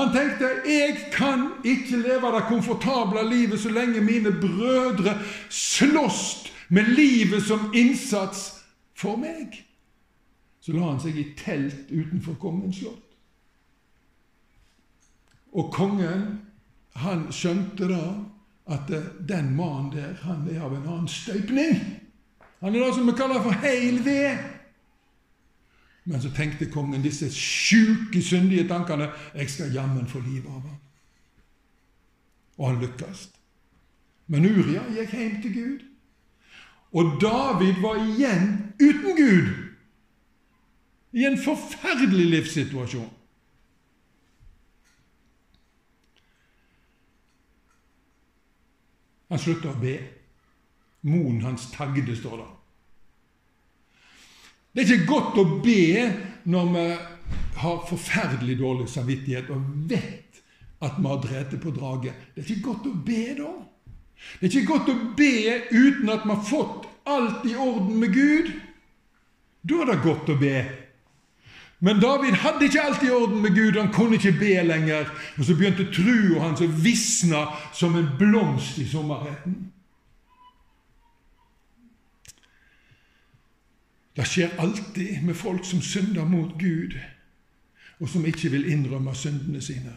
Han 0.00 0.16
tenkte 0.16 0.48
'Jeg 0.64 1.12
kan 1.12 1.48
ikke 1.64 1.96
leve 1.96 2.32
det 2.32 2.48
komfortable 2.48 3.28
livet 3.28 3.60
så 3.60 3.68
lenge 3.68 4.00
mine 4.00 4.32
brødre 4.32 5.18
slåss 5.48 6.55
med 6.68 6.88
livet 6.96 7.42
som 7.42 7.70
innsats 7.74 8.64
for 8.94 9.16
meg. 9.20 9.54
Så 10.60 10.74
la 10.74 10.88
han 10.88 11.00
seg 11.00 11.18
i 11.18 11.28
telt 11.38 11.90
utenfor 11.92 12.38
kongens 12.42 12.80
slott. 12.80 13.02
Og 15.56 15.70
kongen, 15.72 16.24
han 16.96 17.28
skjønte 17.32 17.88
da 17.88 18.02
at 18.74 18.90
den 19.28 19.52
mannen 19.56 19.92
der, 19.94 20.16
han 20.26 20.42
er 20.50 20.64
av 20.66 20.74
en 20.74 20.88
annen 20.88 21.08
støypning. 21.08 21.78
Han 22.60 22.74
er 22.74 22.82
det 22.82 22.94
som 22.96 23.06
vi 23.06 23.14
kaller 23.16 23.42
for 23.44 23.54
heil 23.62 24.00
ved. 24.04 24.42
Men 26.06 26.22
så 26.22 26.30
tenkte 26.34 26.68
kongen 26.70 27.02
disse 27.02 27.30
sjuke, 27.34 28.22
syndige 28.22 28.66
tankene 28.68 29.08
jeg 29.34 29.50
skal 29.50 29.74
jammen 29.74 30.06
få 30.10 30.20
livet 30.22 30.50
av 30.50 30.60
ham. 30.60 30.78
Og 32.56 32.68
han 32.70 32.80
lykkes. 32.82 33.28
Men 34.26 34.46
Uria 34.46 34.82
gikk 34.94 35.14
hjem 35.14 35.42
til 35.42 35.54
Gud. 35.54 35.86
Og 36.92 37.16
David 37.20 37.80
var 37.82 37.98
igjen 38.02 38.50
uten 38.80 39.16
Gud 39.16 39.48
i 41.16 41.24
en 41.24 41.38
forferdelig 41.40 42.26
livssituasjon. 42.30 43.08
Han 49.32 49.42
slutta 49.42 49.72
å 49.72 49.80
be. 49.80 49.96
Moen 51.06 51.40
hans 51.44 51.68
tagde, 51.72 52.14
står 52.18 52.40
det. 52.40 52.48
Det 54.76 54.82
er 54.84 54.92
ikke 54.92 55.08
godt 55.08 55.38
å 55.40 55.44
be 55.64 56.06
når 56.52 56.72
vi 56.74 56.86
har 57.62 57.86
forferdelig 57.88 58.58
dårlig 58.60 58.90
samvittighet 58.92 59.48
og 59.54 59.70
vet 59.88 60.42
at 60.84 60.98
vi 60.98 61.08
har 61.08 61.22
drept 61.22 61.56
på 61.62 61.72
draget. 61.72 62.26
Det 62.34 62.42
er 62.42 62.50
ikke 62.52 62.68
godt 62.68 62.90
å 62.90 62.94
be 63.06 63.22
da. 63.38 63.52
Det 64.40 64.48
er 64.48 64.58
ikke 64.60 64.72
godt 64.72 64.90
å 64.92 64.96
be 65.16 65.60
uten 65.70 66.10
at 66.12 66.26
man 66.26 66.40
har 66.40 66.48
fått 66.48 66.88
alt 67.06 67.44
i 67.46 67.54
orden 67.54 68.00
med 68.00 68.12
Gud. 68.14 68.50
Da 69.62 69.82
er 69.82 69.92
det 69.92 70.02
godt 70.04 70.32
å 70.32 70.38
be. 70.40 70.56
Men 71.78 72.00
David 72.00 72.38
hadde 72.40 72.66
ikke 72.66 72.82
alt 72.82 73.02
i 73.04 73.10
orden 73.12 73.42
med 73.44 73.54
Gud, 73.54 73.76
han 73.76 73.92
kunne 73.92 74.16
ikke 74.16 74.38
be 74.40 74.54
lenger. 74.64 75.10
Og 75.36 75.44
så 75.44 75.56
begynte 75.56 75.90
trua 75.92 76.46
hans 76.46 76.62
å 76.64 76.68
visne 76.70 77.44
som 77.76 77.96
en 77.98 78.08
blomst 78.18 78.78
i 78.80 78.86
sommerheten. 78.88 79.58
Det 84.16 84.24
skjer 84.24 84.56
alltid 84.58 85.20
med 85.28 85.36
folk 85.36 85.64
som 85.68 85.82
synder 85.84 86.24
mot 86.24 86.54
Gud, 86.56 86.96
og 88.00 88.08
som 88.08 88.24
ikke 88.24 88.48
vil 88.54 88.70
innrømme 88.72 89.12
syndene 89.14 89.60
sine. 89.60 89.92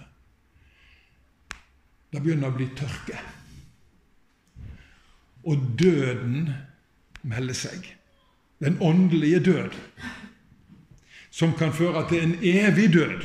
Det 2.12 2.20
begynner 2.20 2.52
å 2.52 2.58
bli 2.58 2.68
tørke 2.76 3.22
og 5.50 5.58
døden 5.80 6.50
melder 7.24 7.58
seg. 7.58 7.86
Den 8.60 8.78
åndelige 8.82 9.40
død, 9.40 9.76
som 11.32 11.54
kan 11.58 11.74
føre 11.74 12.08
til 12.10 12.24
en 12.24 12.36
evig 12.42 12.94
død. 12.94 13.24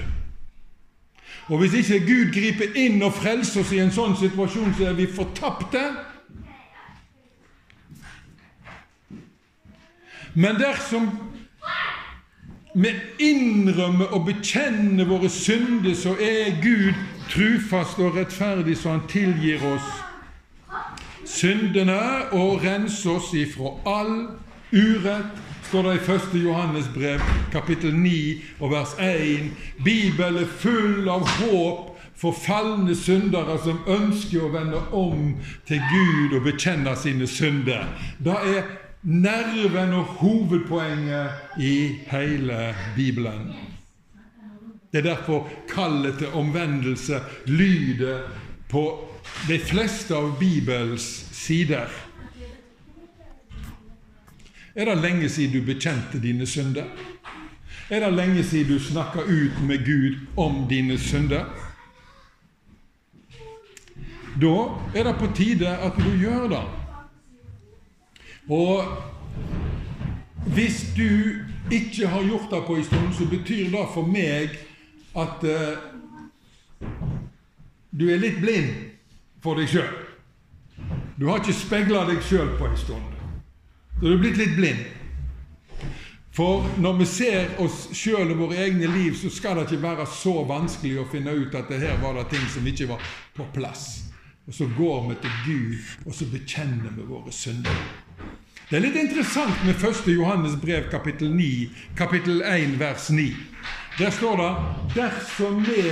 Og 1.47 1.59
Hvis 1.59 1.75
ikke 1.75 2.07
Gud 2.07 2.33
griper 2.33 2.77
inn 2.77 3.03
og 3.03 3.13
frelser 3.13 3.61
oss 3.61 3.73
i 3.73 3.81
en 3.83 3.93
sånn 3.93 4.17
situasjon, 4.17 4.73
så 4.79 4.87
er 4.89 4.97
vi 4.97 5.07
fortapte. 5.11 5.83
Men 10.35 10.57
dersom 10.57 11.11
vi 12.75 12.95
innrømmer 13.23 14.17
og 14.17 14.25
bekjenner 14.31 15.05
våre 15.07 15.29
synder, 15.31 15.93
så 15.95 16.17
er 16.17 16.57
Gud 16.63 16.97
trufast 17.31 18.01
og 18.01 18.17
rettferdig, 18.17 18.79
så 18.79 18.97
han 18.97 19.07
tilgir 19.11 19.63
oss 19.75 20.04
syndene 21.29 22.01
og 22.33 22.65
rense 22.65 23.11
oss 23.11 23.33
ifra 23.37 23.75
all 23.89 24.15
urett 24.75 25.43
står 25.69 25.83
det 25.83 25.95
i 25.95 26.13
1. 26.13 26.45
Johannes 26.45 26.87
brev, 26.95 27.21
kapittel 27.53 27.95
9 27.95 28.43
og 28.61 28.71
vers 28.71 28.95
1. 29.01 29.51
Bibelen 29.85 30.43
er 30.45 30.55
full 30.61 31.09
av 31.11 31.27
håp 31.41 31.91
for 32.15 32.37
falne 32.37 32.95
syndere 32.95 33.57
som 33.65 33.81
ønsker 33.91 34.45
å 34.45 34.53
vende 34.55 34.81
om 34.95 35.35
til 35.69 35.83
Gud 35.91 36.37
og 36.39 36.47
bekjenne 36.47 36.95
sine 37.01 37.27
synder. 37.27 37.89
Det 38.23 38.37
er 38.55 38.69
nerven 39.03 39.97
og 39.99 40.17
hovedpoenget 40.21 41.59
i 41.61 41.75
hele 42.13 42.75
Bibelen. 42.97 43.51
Det 44.93 45.03
er 45.03 45.11
derfor 45.11 45.49
kallet 45.69 46.21
til 46.21 46.37
omvendelse 46.39 47.19
lyder 47.51 48.29
på 48.75 49.09
de 49.49 49.59
fleste 49.59 50.17
av 50.17 50.33
Bibels 50.39 51.05
sider. 51.31 51.89
Er 54.75 54.89
det 54.91 54.97
lenge 54.99 55.29
siden 55.31 55.55
du 55.55 55.67
bekjente 55.67 56.19
dine 56.19 56.47
synder? 56.47 56.89
Er 57.91 58.03
det 58.03 58.11
lenge 58.17 58.43
siden 58.43 58.73
du 58.73 58.81
snakka 58.83 59.23
ut 59.23 59.63
med 59.63 59.85
Gud 59.87 60.17
om 60.37 60.65
dine 60.69 60.99
synder? 60.99 61.47
Da 64.43 64.57
er 64.95 65.07
det 65.07 65.15
på 65.23 65.31
tide 65.39 65.71
at 65.71 65.95
du 65.95 66.11
gjør 66.19 66.49
det. 66.51 66.65
Og 68.51 68.85
hvis 70.51 70.83
du 70.97 71.39
ikke 71.71 72.09
har 72.11 72.27
gjort 72.27 72.51
det 72.51 72.65
på 72.67 72.77
en 72.77 72.85
stund, 72.85 73.15
så 73.15 73.31
betyr 73.31 73.71
det 73.71 73.87
for 73.95 74.11
meg 74.11 74.59
at 75.15 75.47
uh, 75.47 75.79
du 77.95 78.09
er 78.11 78.19
litt 78.19 78.41
blind 78.43 78.73
for 79.43 79.61
deg 79.61 79.71
sjøl. 79.71 79.93
Du 81.15 81.29
har 81.29 81.39
ikke 81.39 81.55
speila 81.55 82.03
deg 82.09 82.23
sjøl 82.27 82.57
på 82.59 82.67
en 82.67 82.79
stund. 82.79 83.11
Så 84.01 84.09
du 84.09 84.17
er 84.17 84.23
blitt 84.23 84.41
litt 84.41 84.57
blind. 84.59 84.83
For 86.35 86.65
når 86.83 86.97
vi 86.99 87.07
ser 87.07 87.53
oss 87.63 87.85
sjøl 87.95 88.33
og 88.35 88.41
våre 88.41 88.65
egne 88.65 88.89
liv, 88.91 89.15
så 89.15 89.31
skal 89.31 89.61
det 89.61 89.69
ikke 89.69 89.85
være 89.85 90.09
så 90.11 90.41
vanskelig 90.49 90.97
å 90.99 91.07
finne 91.13 91.37
ut 91.39 91.55
at 91.55 91.71
det 91.71 91.79
her 91.85 92.01
var 92.03 92.19
det 92.19 92.27
ting 92.33 92.43
som 92.51 92.67
ikke 92.67 92.89
var 92.91 93.05
på 93.37 93.47
plass. 93.55 93.87
Og 94.49 94.57
så 94.59 94.67
går 94.77 95.07
vi 95.09 95.21
til 95.23 95.39
Gud, 95.45 95.93
og 96.05 96.19
så 96.19 96.27
bekjenner 96.33 96.91
vi 96.97 97.07
våre 97.07 97.31
synder. 97.33 97.79
Det 98.67 98.81
er 98.81 98.83
litt 98.83 98.99
interessant 98.99 99.63
med 99.63 99.79
1. 99.79 100.03
Johannes 100.11 100.59
brev 100.59 100.91
kapittel 100.91 101.31
9, 101.31 101.71
kapittel 101.95 102.43
1 102.43 102.75
vers 102.83 103.07
9. 103.15 103.31
Der 104.01 104.11
står 104.11 104.43
det 104.43 104.53
dersom 104.97 105.63
vi 105.63 105.85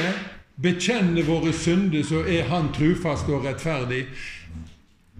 bekjenner 0.56 1.22
våre 1.26 1.52
synder, 1.52 2.02
så 2.02 2.24
er 2.28 2.48
Han 2.48 2.72
trufast 2.72 3.28
og 3.28 3.44
rettferdig. 3.46 4.06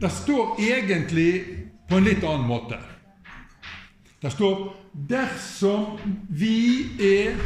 Det 0.00 0.10
står 0.10 0.60
egentlig 0.60 1.44
på 1.88 1.96
en 1.96 2.04
litt 2.04 2.24
annen 2.24 2.48
måte. 2.48 2.78
Det 4.22 4.30
står 4.30 4.72
dersom 4.92 5.98
vi 6.28 6.86
er 7.02 7.36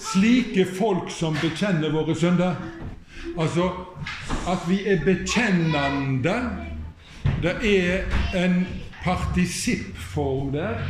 slike 0.00 0.64
folk 0.78 1.10
som 1.12 1.36
bekjenner 1.40 1.92
våre 1.92 2.14
synder 2.16 2.56
Altså 3.38 3.66
at 4.48 4.64
vi 4.68 4.80
er 4.88 5.02
bekjennende. 5.04 6.36
Det 7.42 7.54
er 7.64 8.04
en 8.36 8.66
partisippform 9.04 10.52
der. 10.52 10.80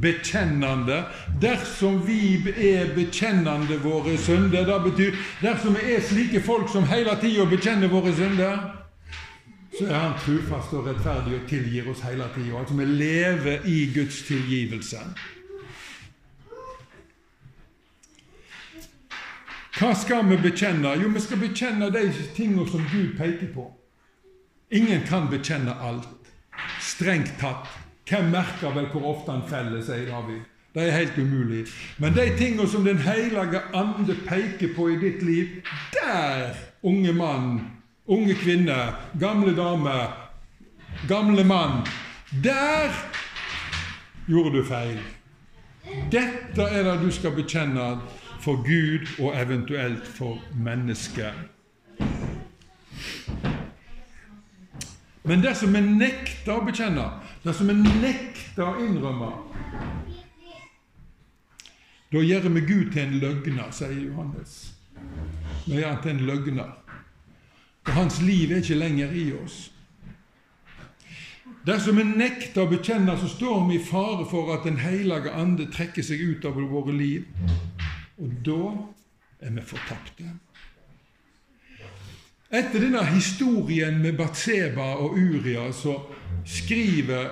Bekjennende. 0.00 1.04
Dersom 1.40 2.06
vi 2.06 2.40
er 2.56 2.94
bekjennende 2.94 3.76
våre 3.82 4.16
synder 4.18 4.64
Det 4.64 4.78
betyr 4.86 5.18
dersom 5.42 5.76
vi 5.76 5.92
er 5.94 6.00
slike 6.00 6.40
folk 6.40 6.70
som 6.72 6.86
hele 6.88 7.12
tida 7.20 7.44
bekjenner 7.44 7.92
våre 7.92 8.14
synder 8.16 8.82
så 9.78 9.86
er 9.86 9.98
Han 9.98 10.18
trufast 10.20 10.72
og 10.72 10.86
rettferdig 10.86 11.38
og 11.40 11.48
tilgir 11.48 11.86
oss 11.90 12.02
hele 12.04 12.26
tida. 12.34 12.58
Altså 12.58 12.74
vi 12.74 12.84
lever 12.84 13.64
i 13.66 13.92
Guds 13.94 14.22
tilgivelse. 14.28 14.98
Hva 19.78 19.94
skal 19.96 20.28
vi 20.28 20.36
bekjenne? 20.36 20.92
Jo, 21.02 21.08
vi 21.08 21.20
skal 21.20 21.40
bekjenne 21.40 21.88
de 21.90 22.04
tingene 22.36 22.68
som 22.68 22.84
Gud 22.92 23.16
peker 23.18 23.48
på. 23.54 23.64
Ingen 24.70 25.06
kan 25.08 25.30
bekjenne 25.30 25.74
alt. 25.80 26.08
Strengt 26.80 27.32
tatt. 27.40 27.66
Hvem 28.12 28.24
merker 28.24 28.74
vel 28.74 28.86
hvor 28.92 29.04
ofte 29.14 29.32
han 29.32 29.44
feller, 29.48 29.80
sier 29.80 30.10
David. 30.10 30.40
Det 30.74 30.82
er 30.84 30.96
helt 30.98 31.18
umulig. 31.18 31.62
Men 31.98 32.12
de 32.12 32.26
tingene 32.36 32.68
som 32.68 32.84
Den 32.84 32.98
hellige 32.98 33.60
ande 33.74 34.16
peker 34.26 34.74
på 34.76 34.88
i 34.88 34.98
ditt 35.00 35.22
liv, 35.22 35.46
der, 35.92 36.52
unge 36.82 37.12
mann, 37.12 37.60
unge 38.06 38.34
kvinne, 38.34 38.76
gamle 39.20 39.56
dame, 39.56 39.96
gamle 41.08 41.44
mann 41.44 41.86
Der 42.44 42.92
gjorde 44.28 44.58
du 44.58 44.64
feil. 44.64 45.00
Dette 46.12 46.62
er 46.62 46.82
det 46.82 47.00
du 47.00 47.10
skal 47.10 47.32
bekjenne 47.32 48.00
for 48.40 48.60
Gud 48.60 49.08
og 49.24 49.40
eventuelt 49.40 50.06
for 50.06 50.38
mennesket. 50.54 51.32
Men 55.24 55.42
dersom 55.42 55.74
vi 55.74 55.80
nekter 55.80 56.56
å 56.56 56.64
bekjenne, 56.66 57.04
dersom 57.44 57.70
vi 57.70 57.76
nekter 57.78 58.64
å 58.66 58.78
innrømme, 58.82 59.30
da 62.12 62.20
gjør 62.20 62.48
vi 62.52 62.62
Gud 62.66 62.90
til 62.92 63.04
en 63.06 63.20
løgner, 63.22 63.70
sier 63.72 63.94
Johannes. 63.96 64.56
Vi 65.64 65.78
gjør 65.78 65.94
han 65.94 66.02
til 66.02 66.16
en 66.16 66.26
løgner. 66.28 66.72
Og 67.86 67.94
hans 67.96 68.18
liv 68.22 68.50
er 68.50 68.60
ikke 68.62 68.78
lenger 68.78 69.14
i 69.16 69.28
oss. 69.38 69.62
Dersom 71.66 71.96
vi 72.00 72.04
nekter 72.04 72.64
å 72.64 72.70
bekjenne, 72.70 73.14
så 73.18 73.30
står 73.30 73.60
vi 73.68 73.78
i 73.78 73.84
fare 73.86 74.26
for 74.30 74.50
at 74.54 74.66
Den 74.66 74.80
hellige 74.82 75.30
ande 75.30 75.68
trekker 75.70 76.02
seg 76.02 76.20
ut 76.20 76.44
av 76.44 76.58
våre 76.58 76.94
liv. 76.94 77.28
Og 78.18 78.34
da 78.46 78.62
er 79.46 79.54
vi 79.54 79.64
fortapte. 79.66 80.26
Etter 82.52 82.82
denne 82.84 83.00
historien 83.06 84.02
med 84.02 84.18
Batseba 84.18 84.90
og 85.00 85.14
Uria 85.16 85.70
så 85.72 85.94
skriver 86.44 87.30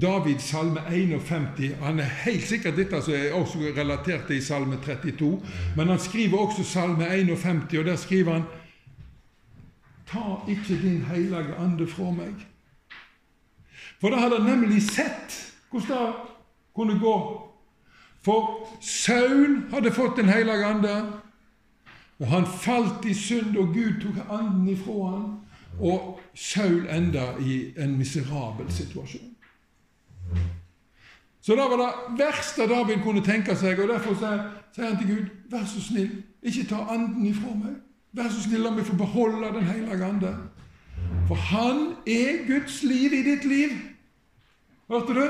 David 0.00 0.38
salme 0.38 0.84
51 0.86 1.74
Han 1.82 1.98
er 1.98 2.12
helt 2.22 2.46
sikkert 2.46 2.76
dette 2.78 3.00
som 3.02 3.16
er 3.16 3.34
også 3.34 3.58
relatert 3.76 4.28
til 4.28 4.38
i 4.38 4.44
salme 4.44 4.78
32, 4.84 5.40
men 5.76 5.88
han 5.88 5.98
skriver 5.98 6.38
også 6.38 6.64
salme 6.64 7.08
51, 7.10 7.78
og 7.78 7.84
der 7.84 7.96
skriver 7.96 8.32
han 8.32 8.46
Ta 10.06 10.38
ikke 10.48 10.78
din 10.82 11.02
hellige 11.02 11.58
ande 11.58 11.86
fra 11.86 12.12
meg. 12.14 12.46
For 14.00 14.14
da 14.14 14.22
hadde 14.22 14.38
han 14.38 14.46
nemlig 14.46 14.82
sett 14.82 15.34
hvordan 15.70 16.06
det 16.06 16.14
kunne 16.74 17.00
gå. 17.02 17.16
For 18.24 18.68
Saul 18.80 19.64
hadde 19.72 19.92
fått 19.92 20.16
Den 20.16 20.28
hellige 20.28 20.64
ande, 20.64 20.94
og 22.18 22.26
han 22.26 22.46
falt 22.46 23.04
i 23.06 23.14
synd, 23.14 23.56
og 23.56 23.66
Gud 23.66 24.00
tok 24.02 24.18
anden 24.30 24.68
ifra 24.68 25.10
ham, 25.10 25.40
og 25.80 26.20
Saul 26.34 26.86
enda 26.90 27.26
i 27.40 27.72
en 27.78 27.98
miserabel 27.98 28.72
situasjon. 28.72 29.34
Så 31.40 31.52
det 31.52 31.58
var 31.58 31.76
det 31.76 32.24
verste 32.24 32.66
David 32.68 33.02
kunne 33.02 33.24
tenke 33.24 33.54
seg, 33.56 33.78
og 33.80 33.88
derfor 33.88 34.16
sier 34.18 34.88
han 34.88 34.98
til 34.98 35.08
Gud, 35.08 35.28
vær 35.50 35.64
så 35.64 35.80
snill, 35.80 36.10
ikke 36.42 36.66
ta 36.68 36.82
anden 36.90 37.26
ifra 37.26 37.54
meg. 37.54 37.78
Vær 38.12 38.28
så 38.32 38.42
snill, 38.42 38.66
la 38.66 38.72
meg 38.74 38.86
få 38.86 38.96
beholde 38.98 39.52
Den 39.54 39.64
hellige 39.64 40.04
ande. 40.04 40.34
For 41.28 41.34
han 41.34 41.94
er 42.06 42.44
Guds 42.48 42.82
liv 42.82 43.12
i 43.12 43.22
ditt 43.30 43.44
liv. 43.44 43.72
Hørte 44.90 45.14
du? 45.14 45.24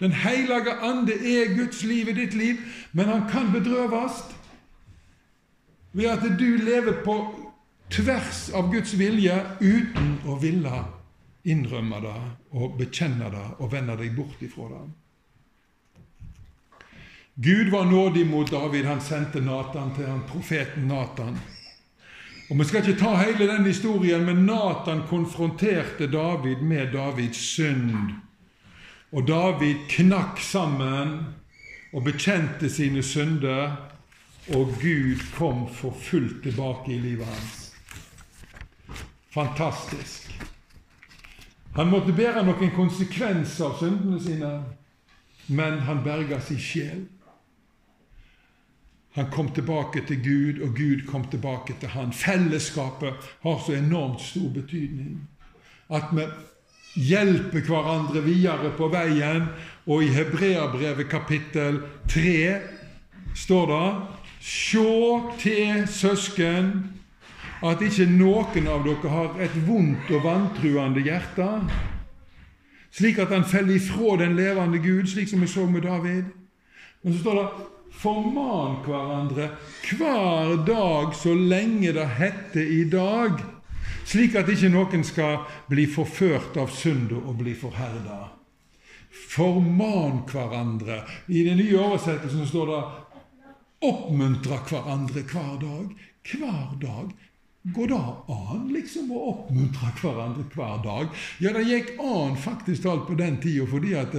Den 0.00 0.12
hellige 0.12 0.78
ande 0.80 1.12
er 1.12 1.56
Guds 1.58 1.82
liv 1.84 2.08
i 2.08 2.12
ditt 2.12 2.34
liv, 2.34 2.56
men 2.92 3.04
han 3.04 3.28
kan 3.28 3.52
bedrøves 3.52 4.22
ved 5.92 6.10
at 6.10 6.38
du 6.38 6.56
lever 6.56 7.02
på 7.04 7.16
tvers 7.90 8.50
av 8.54 8.70
Guds 8.72 8.94
vilje 8.98 9.34
uten 9.60 10.16
å 10.26 10.36
ville 10.40 10.84
innrømme 11.44 12.00
det 12.04 12.18
og 12.54 12.76
bekjenne 12.78 13.30
det 13.32 13.46
og 13.58 13.72
vende 13.72 13.96
deg 13.98 14.14
bort 14.16 14.42
ifra 14.44 14.68
det. 14.74 14.82
Gud 17.40 17.70
var 17.72 17.84
nådig 17.88 18.26
mot 18.28 18.50
David. 18.50 18.84
Han 18.84 19.00
sendte 19.00 19.40
Natan 19.40 19.94
til 19.96 20.06
han, 20.06 20.26
profeten 20.28 20.88
Natan. 20.90 21.38
Og 22.50 22.58
Vi 22.58 22.64
skal 22.64 22.82
ikke 22.82 23.00
ta 23.00 23.14
hele 23.16 23.46
den 23.46 23.64
historien, 23.64 24.26
men 24.26 24.44
Natan 24.46 25.06
konfronterte 25.08 26.10
David 26.10 26.60
med 26.60 26.92
Davids 26.92 27.38
synd 27.38 28.12
og 29.10 29.26
David 29.26 29.88
knakk 29.90 30.38
sammen 30.42 31.14
og 31.90 32.04
bekjente 32.06 32.70
sine 32.70 33.02
synder, 33.02 33.89
og 34.54 34.74
Gud 34.82 35.22
kom 35.36 35.68
for 35.74 35.94
fullt 35.94 36.42
tilbake 36.42 36.92
i 36.92 36.98
livet 36.98 37.26
hans. 37.26 37.72
Fantastisk. 39.30 40.30
Han 41.76 41.90
måtte 41.90 42.12
bære 42.12 42.42
noen 42.42 42.72
konsekvenser 42.74 43.68
av 43.68 43.78
syndene 43.78 44.18
sine, 44.22 44.50
men 45.46 45.78
han 45.86 46.02
berga 46.02 46.40
sin 46.42 46.58
sjel. 46.58 47.04
Han 49.14 49.30
kom 49.30 49.50
tilbake 49.54 50.02
til 50.06 50.22
Gud, 50.22 50.62
og 50.66 50.74
Gud 50.76 51.06
kom 51.06 51.24
tilbake 51.30 51.74
til 51.80 51.94
han. 51.94 52.12
Fellesskapet 52.12 53.30
har 53.42 53.62
så 53.66 53.74
enormt 53.78 54.22
stor 54.22 54.50
betydning. 54.54 55.28
At 55.90 56.10
vi 56.14 56.26
hjelper 56.94 57.66
hverandre 57.66 58.22
videre 58.22 58.70
på 58.76 58.90
veien. 58.90 59.48
Og 59.86 60.04
i 60.06 60.12
Hebreabrevet 60.14 61.10
kapittel 61.10 61.82
3 62.10 62.60
står 63.34 63.66
det 63.70 63.84
Sjå 64.40 65.32
til, 65.38 65.84
søsken, 65.88 66.72
at 67.60 67.82
ikke 67.84 68.06
noen 68.08 68.68
av 68.72 68.86
dere 68.86 69.12
har 69.12 69.34
et 69.44 69.56
vondt 69.66 70.08
og 70.16 70.24
vantruende 70.24 71.02
hjerte, 71.04 71.48
slik 72.90 73.20
at 73.20 73.34
han 73.34 73.44
faller 73.44 73.76
ifra 73.76 74.16
den 74.22 74.38
levende 74.38 74.80
Gud, 74.80 75.10
slik 75.12 75.28
som 75.28 75.44
vi 75.44 75.50
så 75.50 75.66
med 75.68 75.84
David. 75.84 76.32
Men 77.02 77.12
så 77.12 77.20
står 77.20 77.38
det 77.40 77.68
Forman 78.00 78.78
hverandre 78.86 79.50
hver 79.90 80.54
dag 80.64 81.14
så 81.18 81.34
lenge 81.34 81.92
det 81.92 82.06
heter 82.16 82.64
i 82.64 82.84
dag, 82.88 83.42
slik 84.08 84.38
at 84.40 84.48
ikke 84.48 84.70
noen 84.72 85.04
skal 85.04 85.42
bli 85.68 85.84
forført 85.90 86.56
av 86.60 86.72
synda 86.72 87.18
og 87.20 87.42
bli 87.42 87.52
forherda. 87.58 88.30
Forman 89.10 90.22
hverandre. 90.30 91.02
I 91.28 91.44
den 91.44 91.58
nye 91.60 91.76
oversettelsen 91.82 92.46
står 92.48 92.72
det 92.72 92.82
oppmuntre 93.80 94.60
hverandre 94.68 95.24
hver 95.24 95.56
dag. 95.60 95.96
Hver 96.30 96.76
dag. 96.80 97.16
Går 97.74 97.90
det 97.90 97.96
an 98.32 98.68
liksom 98.72 99.10
å 99.12 99.24
oppmuntre 99.34 99.90
hverandre 100.00 100.46
hver 100.54 100.78
dag? 100.84 101.10
Ja, 101.44 101.52
det 101.56 101.66
gikk 101.68 101.98
an 102.00 102.38
faktisk 102.40 102.86
alt 102.88 103.04
på 103.08 103.18
den 103.20 103.36
tida, 103.42 103.66
fordi 103.68 103.92
at 104.00 104.16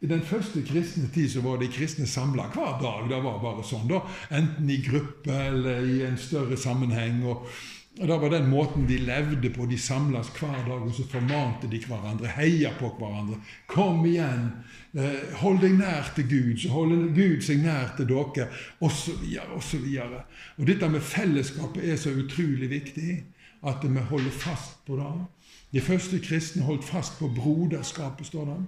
i 0.00 0.08
den 0.08 0.22
første 0.24 0.62
kristne 0.64 1.10
tid 1.12 1.28
så 1.28 1.42
var 1.44 1.58
de 1.60 1.68
kristne 1.68 2.06
samla 2.08 2.48
hver 2.54 2.78
dag. 2.80 3.10
Det 3.10 3.18
var 3.20 3.42
bare 3.42 3.64
sånn, 3.68 3.84
da. 3.90 4.00
Enten 4.32 4.70
i 4.72 4.80
gruppe 4.84 5.36
eller 5.50 5.84
i 5.84 6.00
en 6.08 6.16
større 6.20 6.56
sammenheng. 6.56 7.20
og 7.28 7.44
og 8.00 8.08
Det 8.08 8.16
var 8.20 8.30
den 8.30 8.48
måten 8.48 8.86
de 8.88 8.96
levde 8.98 9.50
på. 9.52 9.66
De 9.66 9.78
samles 9.78 10.28
hver 10.38 10.64
dag, 10.66 10.80
og 10.80 10.94
så 10.94 11.04
formante 11.04 11.68
de 11.68 11.80
hverandre. 11.84 12.30
Heia 12.32 12.70
på 12.78 12.88
hverandre. 12.98 13.36
Kom 13.68 14.06
igjen! 14.08 14.46
Eh, 14.96 15.34
hold 15.42 15.60
deg 15.60 15.76
nær 15.78 16.08
til 16.16 16.24
Gud, 16.30 16.56
så 16.62 16.70
holder 16.72 17.10
Gud 17.14 17.44
seg 17.44 17.60
nær 17.60 17.92
til 17.98 18.08
dere, 18.08 18.48
osv. 18.80 19.36
osv. 19.56 19.84
Og 20.56 20.64
dette 20.66 20.88
med 20.88 21.04
fellesskapet 21.04 21.84
er 21.84 22.00
så 22.00 22.14
utrolig 22.16 22.70
viktig 22.72 23.20
at 23.68 23.84
vi 23.84 24.08
holder 24.08 24.32
fast 24.32 24.80
på 24.86 24.96
det. 24.96 25.12
De 25.76 25.84
første 25.84 26.18
kristne 26.24 26.64
holdt 26.64 26.88
fast 26.88 27.18
på 27.18 27.28
broderskapet, 27.36 28.26
står 28.26 28.48
det. 28.48 28.58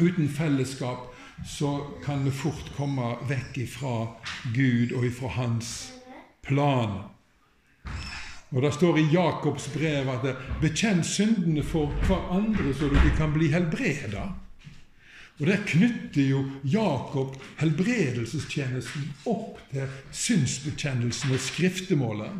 Uten 0.00 0.28
fellesskap 0.28 1.12
så 1.46 1.76
kan 2.04 2.24
vi 2.24 2.32
fort 2.32 2.72
komme 2.76 3.14
vekk 3.28 3.58
ifra 3.66 3.94
Gud 4.54 4.96
og 4.96 5.04
ifra 5.04 5.28
Hans 5.36 5.92
plan. 6.42 7.02
Og 8.50 8.62
Det 8.62 8.72
står 8.74 8.98
i 8.98 9.08
Jakobs 9.12 9.68
brev 9.72 10.08
at 10.08 10.36
'bekjenn 10.60 11.04
syndene 11.04 11.62
for 11.62 11.86
hverandre, 12.06 12.74
så 12.74 12.88
dere 12.90 13.16
kan 13.16 13.32
bli 13.32 13.48
helbreda'. 13.48 14.32
Og 15.40 15.46
Der 15.46 15.56
knytter 15.66 16.22
jo 16.22 16.44
Jakob 16.64 17.36
helbredelsestjenesten 17.56 19.14
opp 19.26 19.58
til 19.70 19.86
synsbekjennelsen 20.12 21.32
og 21.32 21.40
skriftemålet, 21.40 22.30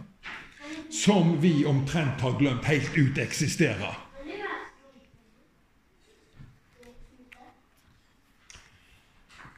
som 0.90 1.42
vi 1.42 1.64
omtrent 1.64 2.20
har 2.20 2.38
glemt 2.38 2.64
helt 2.64 2.90
ut 2.98 3.18
eksisterer. 3.18 4.06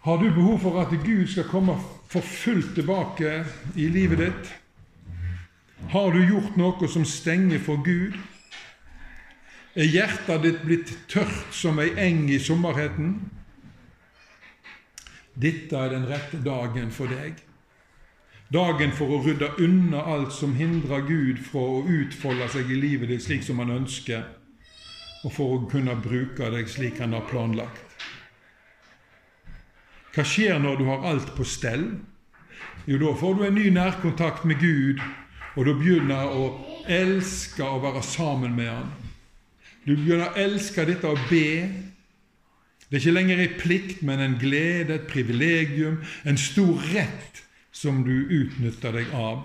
Har 0.02 0.16
du 0.16 0.30
behov 0.34 0.60
for 0.60 0.80
at 0.80 1.04
Gud 1.04 1.26
skal 1.26 1.44
komme 1.44 1.76
for 2.08 2.20
fullt 2.20 2.74
tilbake 2.74 3.44
i 3.76 3.88
livet 3.88 4.18
ditt? 4.18 4.61
Har 5.92 6.12
du 6.12 6.22
gjort 6.24 6.54
noe 6.56 6.88
som 6.88 7.02
stenger 7.04 7.60
for 7.60 7.82
Gud? 7.84 8.14
Er 9.76 9.90
hjertet 9.92 10.40
ditt 10.40 10.62
blitt 10.64 10.92
tørt 11.12 11.52
som 11.52 11.80
ei 11.84 11.90
eng 12.00 12.30
i 12.32 12.38
sommerheten? 12.40 13.10
Dette 15.36 15.76
er 15.76 15.92
den 15.92 16.06
rette 16.08 16.40
dagen 16.40 16.88
for 16.96 17.12
deg. 17.12 17.36
Dagen 18.52 18.96
for 18.96 19.12
å 19.12 19.20
rydde 19.26 19.50
unna 19.60 20.00
alt 20.14 20.32
som 20.32 20.56
hindrer 20.56 21.04
Gud 21.04 21.44
fra 21.44 21.60
å 21.60 21.84
utfolde 21.84 22.48
seg 22.56 22.72
i 22.72 22.80
livet 22.80 23.12
ditt 23.12 23.26
slik 23.26 23.44
som 23.44 23.60
han 23.60 23.76
ønsker, 23.76 24.24
og 25.28 25.32
for 25.36 25.58
å 25.58 25.66
kunne 25.68 25.98
bruke 26.00 26.48
deg 26.56 26.72
slik 26.72 27.04
han 27.04 27.12
har 27.12 27.28
planlagt. 27.28 28.08
Hva 30.16 30.24
skjer 30.24 30.56
når 30.56 30.80
du 30.80 30.88
har 30.88 31.04
alt 31.12 31.36
på 31.36 31.44
stell? 31.44 31.90
Jo, 32.88 32.96
da 32.96 33.12
får 33.12 33.36
du 33.36 33.44
en 33.44 33.60
ny 33.60 33.68
nærkontakt 33.76 34.48
med 34.48 34.60
Gud 34.60 35.04
og 35.56 35.66
du 35.66 35.72
begynner 35.76 36.32
å 36.32 36.44
elske 36.88 37.64
å 37.64 37.80
være 37.82 38.02
sammen 38.06 38.54
med 38.56 38.70
Han. 38.72 38.92
Du 39.84 39.94
begynner 39.96 40.30
å 40.30 40.38
elske 40.40 40.86
dette 40.88 41.08
å 41.10 41.18
be. 41.28 41.68
Det 42.88 42.98
er 42.98 43.02
ikke 43.02 43.16
lenger 43.16 43.40
en 43.42 43.56
plikt, 43.58 44.02
men 44.06 44.20
en 44.20 44.36
glede, 44.40 44.96
et 44.96 45.08
privilegium, 45.10 46.00
en 46.24 46.38
stor 46.40 46.80
rett 46.92 47.42
som 47.72 48.02
du 48.06 48.14
utnytter 48.14 48.94
deg 48.96 49.12
av. 49.16 49.42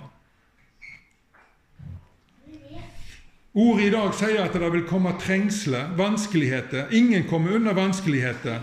Ordet 3.57 3.87
i 3.87 3.93
dag 3.95 4.11
sier 4.13 4.43
at 4.43 4.53
det 4.53 4.69
vil 4.69 4.85
komme 4.85 5.15
trengsler, 5.17 5.89
vanskeligheter. 5.97 6.91
Ingen 6.93 7.25
kommer 7.27 7.55
unna 7.57 7.73
vanskeligheter. 7.73 8.61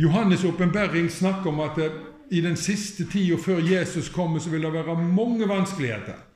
Johannes' 0.00 0.46
åpenbaring 0.48 1.10
snakker 1.12 1.50
om 1.50 1.60
at 1.60 1.76
det, 1.76 1.90
i 2.30 2.40
den 2.40 2.56
siste 2.56 3.04
tida 3.10 3.36
før 3.42 3.60
Jesus 3.60 4.08
kommer, 4.08 4.40
så 4.40 4.50
vil 4.50 4.64
det 4.64 4.72
være 4.72 4.96
mange 5.02 5.48
vanskeligheter 5.50 6.29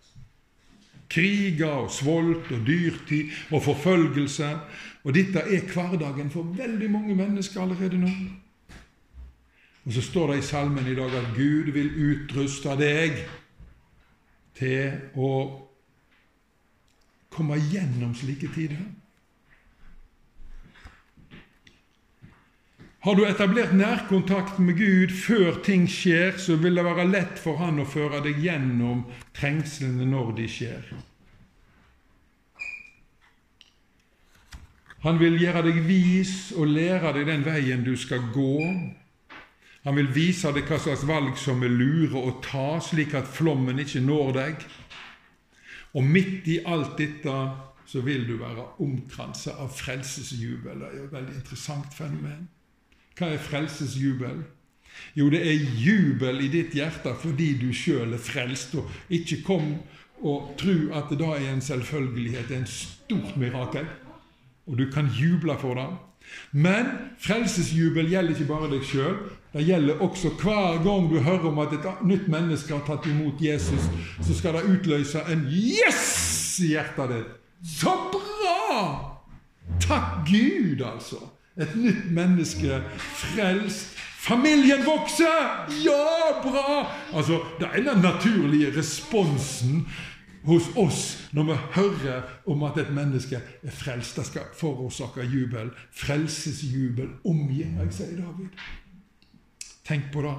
kriger 1.15 1.85
og 1.85 1.91
svolt 1.95 2.51
og 2.51 2.67
dyrtid 2.67 3.31
og 3.55 3.63
forfølgelse. 3.63 4.51
Og 5.05 5.15
dette 5.15 5.39
er 5.47 5.69
hverdagen 5.71 6.31
for 6.33 6.43
veldig 6.57 6.91
mange 6.91 7.15
mennesker 7.15 7.63
allerede 7.63 8.01
nå. 8.01 8.11
Og 9.85 9.93
så 9.93 10.03
står 10.03 10.33
det 10.33 10.39
i 10.39 10.47
salmen 10.49 10.87
i 10.89 10.97
dag 10.97 11.13
at 11.15 11.35
Gud 11.37 11.71
vil 11.73 11.91
utruste 12.11 12.73
deg 12.81 13.19
til 14.57 14.95
å 15.15 15.31
komme 17.35 17.59
gjennom 17.71 18.15
slike 18.17 18.49
tider. 18.55 18.81
Har 23.05 23.15
du 23.15 23.27
etablert 23.29 23.75
nærkontakt 23.77 24.59
med 24.59 24.79
Gud 24.79 25.11
før 25.13 25.59
ting 25.65 25.83
skjer, 25.93 26.39
så 26.41 26.55
vil 26.57 26.79
det 26.79 26.87
være 26.87 27.05
lett 27.05 27.37
for 27.37 27.59
Han 27.61 27.83
å 27.83 27.85
føre 27.85 28.23
deg 28.25 28.39
gjennom 28.41 29.03
trengslene 29.37 30.07
når 30.09 30.31
de 30.39 30.47
skjer. 30.49 30.87
Han 35.05 35.21
vil 35.21 35.37
gjøre 35.37 35.67
deg 35.69 35.83
vis 35.85 36.33
og 36.57 36.73
lære 36.73 37.13
deg 37.19 37.29
den 37.29 37.45
veien 37.45 37.85
du 37.85 37.93
skal 37.93 38.25
gå. 38.33 38.57
Han 39.85 40.01
vil 40.01 40.09
vise 40.17 40.55
deg 40.57 40.65
hva 40.65 40.81
slags 40.81 41.05
valg 41.05 41.37
som 41.37 41.61
er 41.61 41.77
lure 41.77 42.25
å 42.25 42.39
ta, 42.41 42.81
slik 42.81 43.13
at 43.21 43.29
flommen 43.29 43.85
ikke 43.85 44.01
når 44.01 44.35
deg. 44.41 44.69
Og 45.93 46.09
midt 46.09 46.49
i 46.49 46.63
alt 46.65 46.97
dette 46.97 47.37
så 47.85 48.01
vil 48.01 48.25
du 48.25 48.39
være 48.41 48.65
omkransa 48.81 49.59
av 49.61 49.77
frelsesjubel. 49.77 50.81
Det 50.81 50.89
er 50.89 51.01
et 51.05 51.19
veldig 51.21 51.41
interessant 51.43 51.93
fenomen. 51.93 52.54
Hva 53.19 53.31
er 53.35 53.43
frelsesjubel? 53.43 54.43
Jo, 55.15 55.29
det 55.31 55.43
er 55.47 55.67
jubel 55.79 56.41
i 56.43 56.49
ditt 56.51 56.75
hjerte 56.75 57.15
fordi 57.19 57.53
du 57.59 57.69
sjøl 57.75 58.15
er 58.15 58.23
frelst. 58.23 58.75
Og 58.79 58.91
ikke 59.15 59.43
kom 59.47 59.77
og 60.25 60.55
tro 60.59 60.75
at 60.97 61.11
det 61.13 61.21
da 61.21 61.35
er 61.37 61.53
en 61.53 61.63
selvfølgelighet. 61.63 62.49
Det 62.49 62.57
er 62.57 62.65
en 62.65 62.71
stort 62.71 63.37
mirakel. 63.39 63.87
Og 64.67 64.79
du 64.79 64.89
kan 64.91 65.11
juble 65.15 65.57
for 65.61 65.79
det. 65.79 65.89
Men 66.53 66.87
frelsesjubel 67.21 68.09
gjelder 68.11 68.35
ikke 68.35 68.49
bare 68.49 68.71
deg 68.73 68.87
sjøl. 68.89 69.17
Det 69.53 69.63
gjelder 69.69 70.01
også 70.03 70.33
hver 70.41 70.81
gang 70.83 71.09
du 71.11 71.19
hører 71.23 71.49
om 71.51 71.61
at 71.63 71.75
et 71.77 71.85
nytt 72.03 72.27
menneske 72.33 72.73
har 72.75 72.83
tatt 72.87 73.07
imot 73.07 73.43
Jesus, 73.43 73.87
så 74.25 74.35
skal 74.35 74.57
det 74.57 74.65
utløse 74.73 75.21
en 75.31 75.45
'yes' 75.47 76.65
i 76.65 76.73
hjertet 76.75 77.13
ditt. 77.13 77.31
Så 77.79 77.93
bra! 78.15 79.15
Takk 79.81 80.27
Gud, 80.27 80.83
altså. 80.83 81.21
Et 81.61 81.77
nytt 81.77 82.11
menneske 82.11 82.83
frelst. 82.99 83.95
Familien 84.25 84.81
vokser! 84.87 85.69
Ja, 85.85 86.41
bra! 86.43 86.91
Altså, 87.15 87.41
Det 87.59 87.69
er 87.73 87.93
den 87.93 88.03
naturlige 88.03 88.79
responsen 88.79 89.87
hos 90.45 90.63
oss 90.77 91.29
når 91.33 91.43
vi 91.43 91.57
hører 91.73 92.23
om 92.47 92.63
at 92.63 92.79
et 92.79 92.91
menneske 92.95 93.37
er 93.63 93.71
frelst. 93.71 94.17
Det 94.17 94.27
skal 94.27 94.51
forårsake 94.57 95.29
jubel. 95.29 95.71
Frelsesjubel 95.93 97.09
omgir 97.25 97.67
jeg, 97.67 97.93
sier 97.93 98.17
David. 98.17 98.65
Tenk 99.85 100.11
på 100.13 100.23
det. 100.23 100.35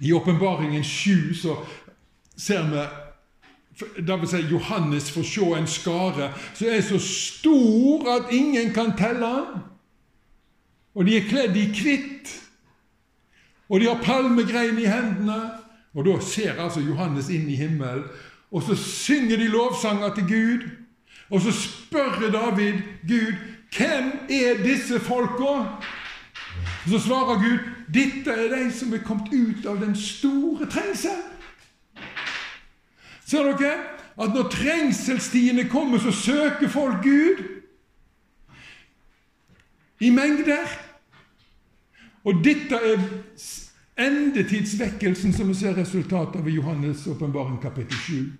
I 0.00 0.12
Åpenbaringen 0.12 0.84
7 0.84 1.34
så 1.34 1.56
ser 2.36 2.66
vi 2.70 2.86
vil 3.78 4.28
si 4.28 4.42
Johannes 4.50 5.10
får 5.10 5.22
se 5.22 5.48
en 5.54 5.66
skare 5.70 6.32
som 6.54 6.66
er 6.66 6.80
så 6.82 6.98
stor 6.98 8.08
at 8.16 8.32
ingen 8.34 8.72
kan 8.74 8.96
telle 8.98 9.26
den. 9.26 9.60
Og 10.98 11.06
de 11.06 11.14
er 11.14 11.28
kledd 11.30 11.54
i 11.56 11.68
hvitt. 11.70 12.32
Og 13.68 13.80
de 13.80 13.86
har 13.86 14.02
palmegrein 14.02 14.80
i 14.82 14.88
hendene. 14.90 15.38
Og 15.94 16.04
da 16.06 16.18
ser 16.22 16.58
altså 16.58 16.82
Johannes 16.82 17.30
inn 17.30 17.46
i 17.50 17.56
himmelen, 17.58 18.04
og 18.50 18.62
så 18.62 18.76
synger 18.78 19.36
de 19.36 19.48
lovsanger 19.48 20.14
til 20.14 20.26
Gud. 20.28 20.66
Og 21.30 21.40
så 21.44 21.52
spør 21.52 22.30
David 22.32 22.80
Gud 23.08 23.34
hvem 23.76 24.12
er 24.30 24.62
disse 24.62 25.00
folka? 25.00 25.44
Og 26.84 26.90
Så 26.90 26.98
svarer 26.98 27.34
Gud 27.34 27.58
dette 27.94 28.30
er 28.30 28.48
de 28.56 28.72
som 28.72 28.94
er 28.94 29.04
kommet 29.04 29.32
ut 29.32 29.66
av 29.66 29.80
den 29.80 29.96
store 29.96 30.66
trengsel. 30.70 31.20
Ser 33.26 33.44
dere 33.44 33.74
at 34.18 34.34
når 34.34 34.48
trengselstidene 34.50 35.68
kommer, 35.68 35.98
så 35.98 36.12
søker 36.12 36.68
folk 36.68 37.02
Gud 37.02 37.44
i 40.00 40.10
mengder. 40.10 40.87
Og 42.24 42.44
dette 42.44 42.76
er 42.76 42.98
endetidsvekkelsen 43.98 45.32
som 45.32 45.48
vi 45.48 45.54
ser 45.54 45.76
resultatet 45.78 46.40
av 46.40 46.48
i 46.48 46.58
Johannes' 46.58 47.08
åpenbaring 47.10 47.58
kapittel 47.62 47.98
7. 47.98 48.32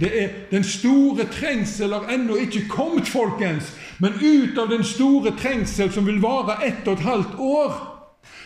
Det 0.00 0.22
er 0.22 0.28
Den 0.50 0.64
store 0.64 1.24
trengsel 1.24 1.92
har 1.92 2.08
ennå 2.14 2.36
ikke 2.36 2.68
kommet, 2.68 3.08
folkens, 3.08 3.74
men 3.98 4.12
ut 4.12 4.58
av 4.58 4.70
den 4.70 4.84
store 4.84 5.34
trengsel 5.36 5.92
som 5.92 6.06
vil 6.06 6.22
vare 6.22 6.60
ett 6.66 6.86
og 6.86 6.92
et 6.92 7.04
halvt 7.04 7.34
år, 7.38 7.72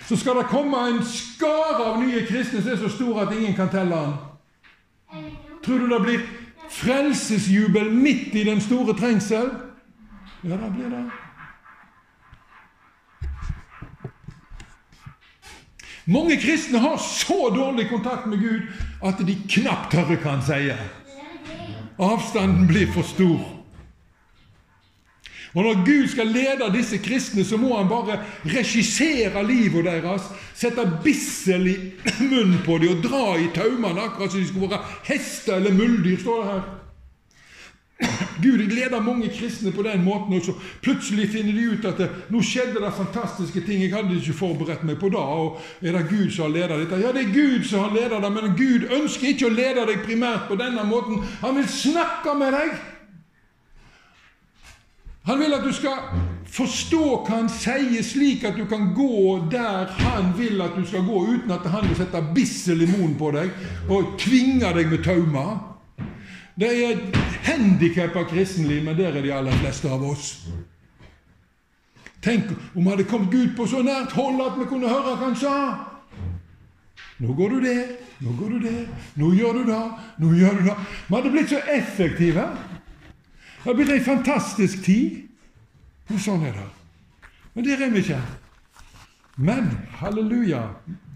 så 0.08 0.16
skal 0.16 0.36
det 0.36 0.46
komme 0.48 0.78
en 0.88 1.02
skare 1.04 1.84
av 1.84 2.00
nye 2.00 2.26
kristne 2.26 2.62
som 2.62 2.72
er 2.72 2.80
så 2.80 2.88
stor 2.88 3.20
at 3.26 3.36
ingen 3.36 3.54
kan 3.54 3.68
telle 3.68 3.96
den. 3.96 4.14
Tror 5.64 5.78
du 5.78 5.88
det 5.88 6.00
blir 6.02 6.24
frelsesjubel 6.70 7.92
midt 7.92 8.34
i 8.34 8.44
den 8.44 8.60
store 8.60 8.96
trengsel? 8.98 9.52
Ja, 10.42 10.56
det 10.56 10.72
blir 10.76 10.88
det. 10.90 11.04
Mange 16.04 16.36
kristne 16.36 16.78
har 16.82 16.96
så 16.98 17.50
dårlig 17.54 17.88
kontakt 17.88 18.26
med 18.26 18.40
Gud 18.42 18.62
at 19.06 19.22
de 19.26 19.36
knapt 19.48 19.94
hører 19.94 20.18
hva 20.18 20.34
han 20.34 20.46
sier. 20.46 20.80
Avstanden 22.02 22.66
blir 22.66 22.90
for 22.90 23.06
stor. 23.06 23.42
Og 25.54 25.64
Når 25.64 25.84
Gud 25.84 26.08
skal 26.08 26.26
lede 26.32 26.70
disse 26.72 26.98
kristne, 26.98 27.44
så 27.44 27.56
må 27.60 27.76
han 27.76 27.88
bare 27.88 28.22
regissere 28.44 29.42
livet 29.46 29.84
deres, 29.84 30.30
sette 30.56 30.86
bissel 31.04 31.66
i 31.68 31.76
munnen 32.20 32.62
på 32.64 32.78
dem 32.80 32.96
og 32.96 33.02
dra 33.04 33.26
i 33.36 33.50
taumene, 33.54 34.00
akkurat 34.00 34.32
som 34.32 34.40
de 34.40 34.48
skulle 34.48 34.70
være 34.72 34.94
hester 35.04 35.60
eller 35.60 35.76
muldyr. 35.76 36.16
står 36.20 36.42
det 36.42 36.52
her. 36.52 36.81
Gud 38.42 38.58
leder 38.58 39.00
mange 39.00 39.28
kristne 39.28 39.72
på 39.72 39.82
den 39.86 40.04
måten, 40.04 40.34
og 40.36 40.44
så 40.44 40.54
plutselig 40.82 41.28
finner 41.30 41.52
de 41.52 41.66
ut 41.72 41.84
at 41.88 41.98
det, 42.02 42.08
nå 42.32 42.42
skjedde 42.42 42.82
det 42.82 42.92
fantastiske 42.96 43.62
ting. 43.66 43.82
Jeg 43.84 43.94
hadde 43.94 44.16
ikke 44.18 44.38
forberedt 44.38 44.84
meg 44.88 44.98
på 45.00 45.12
det. 45.12 45.18
og 45.18 45.60
Er 45.82 45.98
det 45.98 46.08
Gud 46.10 46.30
som 46.30 46.48
har 46.48 46.54
ledet 46.56 46.80
dette? 46.84 47.02
Ja, 47.02 47.12
det 47.12 47.26
er 47.26 47.34
Gud 47.34 47.64
som 47.68 47.84
har 47.86 47.94
ledet 47.94 48.22
deg, 48.22 48.32
men 48.32 48.56
Gud 48.58 48.88
ønsker 49.00 49.32
ikke 49.32 49.50
å 49.50 49.54
lede 49.54 49.86
deg 49.90 50.04
primært 50.06 50.48
på 50.50 50.58
denne 50.58 50.84
måten. 50.88 51.22
Han 51.44 51.56
vil 51.60 51.68
snakke 51.68 52.34
med 52.38 52.58
deg. 52.58 52.76
Han 55.24 55.38
vil 55.38 55.54
at 55.54 55.62
du 55.62 55.70
skal 55.70 55.98
forstå 56.52 57.02
hva 57.22 57.36
han 57.36 57.50
sier, 57.52 58.02
slik 58.04 58.42
at 58.44 58.56
du 58.58 58.64
kan 58.68 58.90
gå 58.96 59.36
der 59.52 59.92
han 60.02 60.32
vil 60.38 60.60
at 60.64 60.74
du 60.76 60.82
skal 60.86 61.06
gå, 61.06 61.20
uten 61.36 61.54
at 61.54 61.68
han 61.70 61.86
vil 61.88 61.96
sette 62.00 62.22
bissel 62.34 62.82
i 62.82 62.88
munnen 62.90 63.14
på 63.20 63.30
deg 63.34 63.52
og 63.88 64.16
tvinge 64.20 64.72
deg 64.74 64.90
med 64.90 65.04
taumer. 65.06 65.71
Det 66.60 66.68
er 66.68 66.90
et 66.92 67.16
handikappa 67.46 68.22
kristenliv, 68.28 68.84
men 68.84 68.96
der 68.98 69.08
er 69.08 69.22
de 69.22 69.32
aller 69.32 69.56
fleste 69.62 69.88
av 69.90 70.02
oss. 70.04 70.34
Tenk 72.22 72.52
om 72.76 72.86
hadde 72.86 73.08
kommet 73.08 73.32
Gud 73.32 73.56
på 73.56 73.66
så 73.66 73.80
nært 73.82 74.12
hold 74.14 74.38
at 74.44 74.58
vi 74.60 74.68
kunne 74.70 74.90
høre 74.90 75.16
hva 75.16 75.24
han 75.24 75.38
sa. 75.38 75.54
Nå 77.22 77.34
går 77.38 77.56
du 77.56 77.64
der, 77.64 77.96
nå 78.22 78.34
går 78.38 78.54
du 78.54 78.66
der, 78.66 78.84
nå 79.18 79.32
gjør 79.34 79.58
du 79.58 79.64
det, 79.70 79.80
nå 80.18 80.30
gjør 80.38 80.58
du 80.58 80.62
det. 80.68 80.76
Vi 81.08 81.16
hadde 81.16 81.32
blitt 81.34 81.50
så 81.50 81.60
effektive. 81.70 82.46
Det 82.46 83.64
hadde 83.64 83.76
blitt 83.78 83.94
ei 83.94 84.04
fantastisk 84.04 84.84
tid. 84.86 85.18
Men 86.10 86.22
sånn 86.22 86.46
er 86.46 86.54
det. 86.56 86.68
Men 87.54 87.66
der 87.66 87.84
er 87.86 87.92
vi 87.94 88.02
ikke. 88.02 88.20
Men 89.36 89.70
halleluja, 90.00 90.62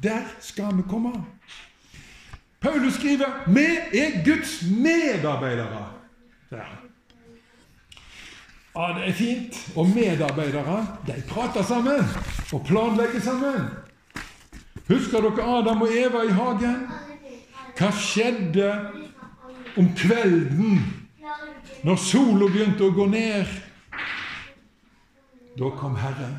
der 0.03 0.25
skal 0.41 0.75
vi 0.79 0.87
komme. 0.89 1.13
Paulus 2.61 2.95
skriver 2.95 3.45
'Vi 3.47 3.67
er 3.93 4.25
Guds 4.25 4.63
medarbeidere'. 4.63 5.93
Ja, 8.77 8.95
det 8.99 9.09
er 9.09 9.13
fint. 9.13 9.73
Og 9.77 9.89
medarbeidere, 9.89 10.87
de 11.07 11.23
prater 11.29 11.63
sammen 11.63 12.01
og 12.53 12.65
planlegger 12.67 13.21
sammen. 13.21 13.61
Husker 14.89 15.21
dere 15.21 15.59
Adam 15.59 15.83
og 15.83 15.89
Eva 15.89 16.23
i 16.23 16.33
hagen? 16.33 16.89
Hva 17.79 17.91
skjedde 17.93 18.69
om 19.77 19.89
kvelden 19.97 20.79
når 21.85 21.97
sola 22.01 22.49
begynte 22.51 22.87
å 22.87 22.95
gå 22.95 23.07
ned, 23.11 23.47
da 25.57 25.71
kom 25.79 25.97
Herren. 25.97 26.37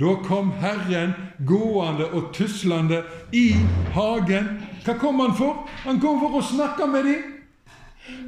Da 0.00 0.16
kom 0.26 0.50
Herren 0.58 1.14
gående 1.46 2.08
og 2.10 2.32
tuslende 2.34 3.04
i 3.32 3.52
hagen. 3.94 4.48
Hva 4.84 4.98
kom 5.00 5.20
han 5.20 5.36
for? 5.36 5.64
Han 5.84 6.00
kom 6.00 6.20
for 6.20 6.36
å 6.38 6.44
snakke 6.44 6.86
med 6.92 7.08
dem. 7.08 7.30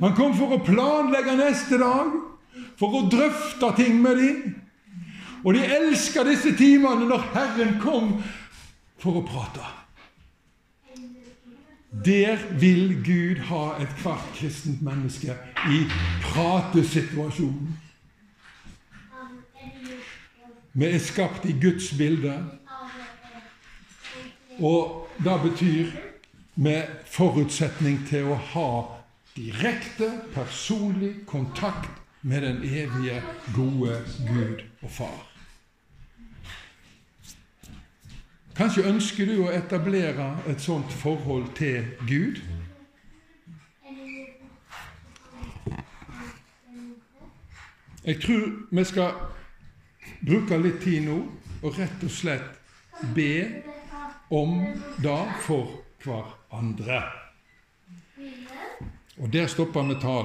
Han 0.01 0.15
kom 0.17 0.33
for 0.37 0.57
å 0.57 0.63
planlegge 0.65 1.37
neste 1.37 1.77
dag, 1.81 2.15
for 2.81 2.97
å 2.97 3.07
drøfte 3.13 3.73
ting 3.77 4.01
med 4.01 4.21
dem. 4.21 4.55
Og 5.45 5.55
de 5.55 5.65
elska 5.77 6.25
disse 6.27 6.55
timene 6.57 7.09
når 7.11 7.27
Herren 7.35 7.77
kom 7.83 8.17
for 9.03 9.21
å 9.21 9.27
prate. 9.27 9.65
Der 12.07 12.41
vil 12.61 12.97
Gud 13.05 13.45
ha 13.49 13.77
ethvert 13.81 14.33
kristent 14.37 14.83
menneske 14.85 15.37
i 15.71 15.85
pratesituasjonen. 16.25 17.77
Vi 20.77 20.89
er 20.93 21.01
skapt 21.01 21.47
i 21.49 21.55
Guds 21.57 21.89
bilde, 21.97 22.35
og 24.61 25.09
det 25.25 25.39
betyr 25.45 25.95
med 26.57 26.83
forutsetning 27.07 28.01
til 28.09 28.33
å 28.33 28.37
ha 28.53 28.69
direkte, 29.37 30.09
personlig 30.35 31.27
kontakt 31.29 31.91
med 32.23 32.43
den 32.43 32.63
evige, 32.65 33.23
gode 33.55 34.01
Gud 34.29 34.63
og 34.83 34.91
Far. 34.91 35.25
Kanskje 38.57 38.87
ønsker 38.89 39.29
du 39.29 39.43
å 39.45 39.53
etablere 39.53 40.31
et 40.49 40.63
sånt 40.65 40.93
forhold 40.97 41.51
til 41.59 41.85
Gud? 42.09 42.41
Jeg 48.07 48.21
tror 48.23 48.45
vi 48.71 48.85
skal 48.85 49.13
bruke 50.25 50.57
litt 50.63 50.81
tid 50.81 51.05
nå 51.05 51.19
og 51.61 51.77
rett 51.77 52.05
og 52.07 52.13
slett 52.15 53.03
be 53.15 53.63
om 54.33 54.63
det 55.03 55.21
for 55.45 55.86
hverandre. 56.07 57.03
Og 59.21 59.33
der 59.33 59.47
stopper 59.47 59.83
vi 59.83 59.95
talen. 60.01 60.25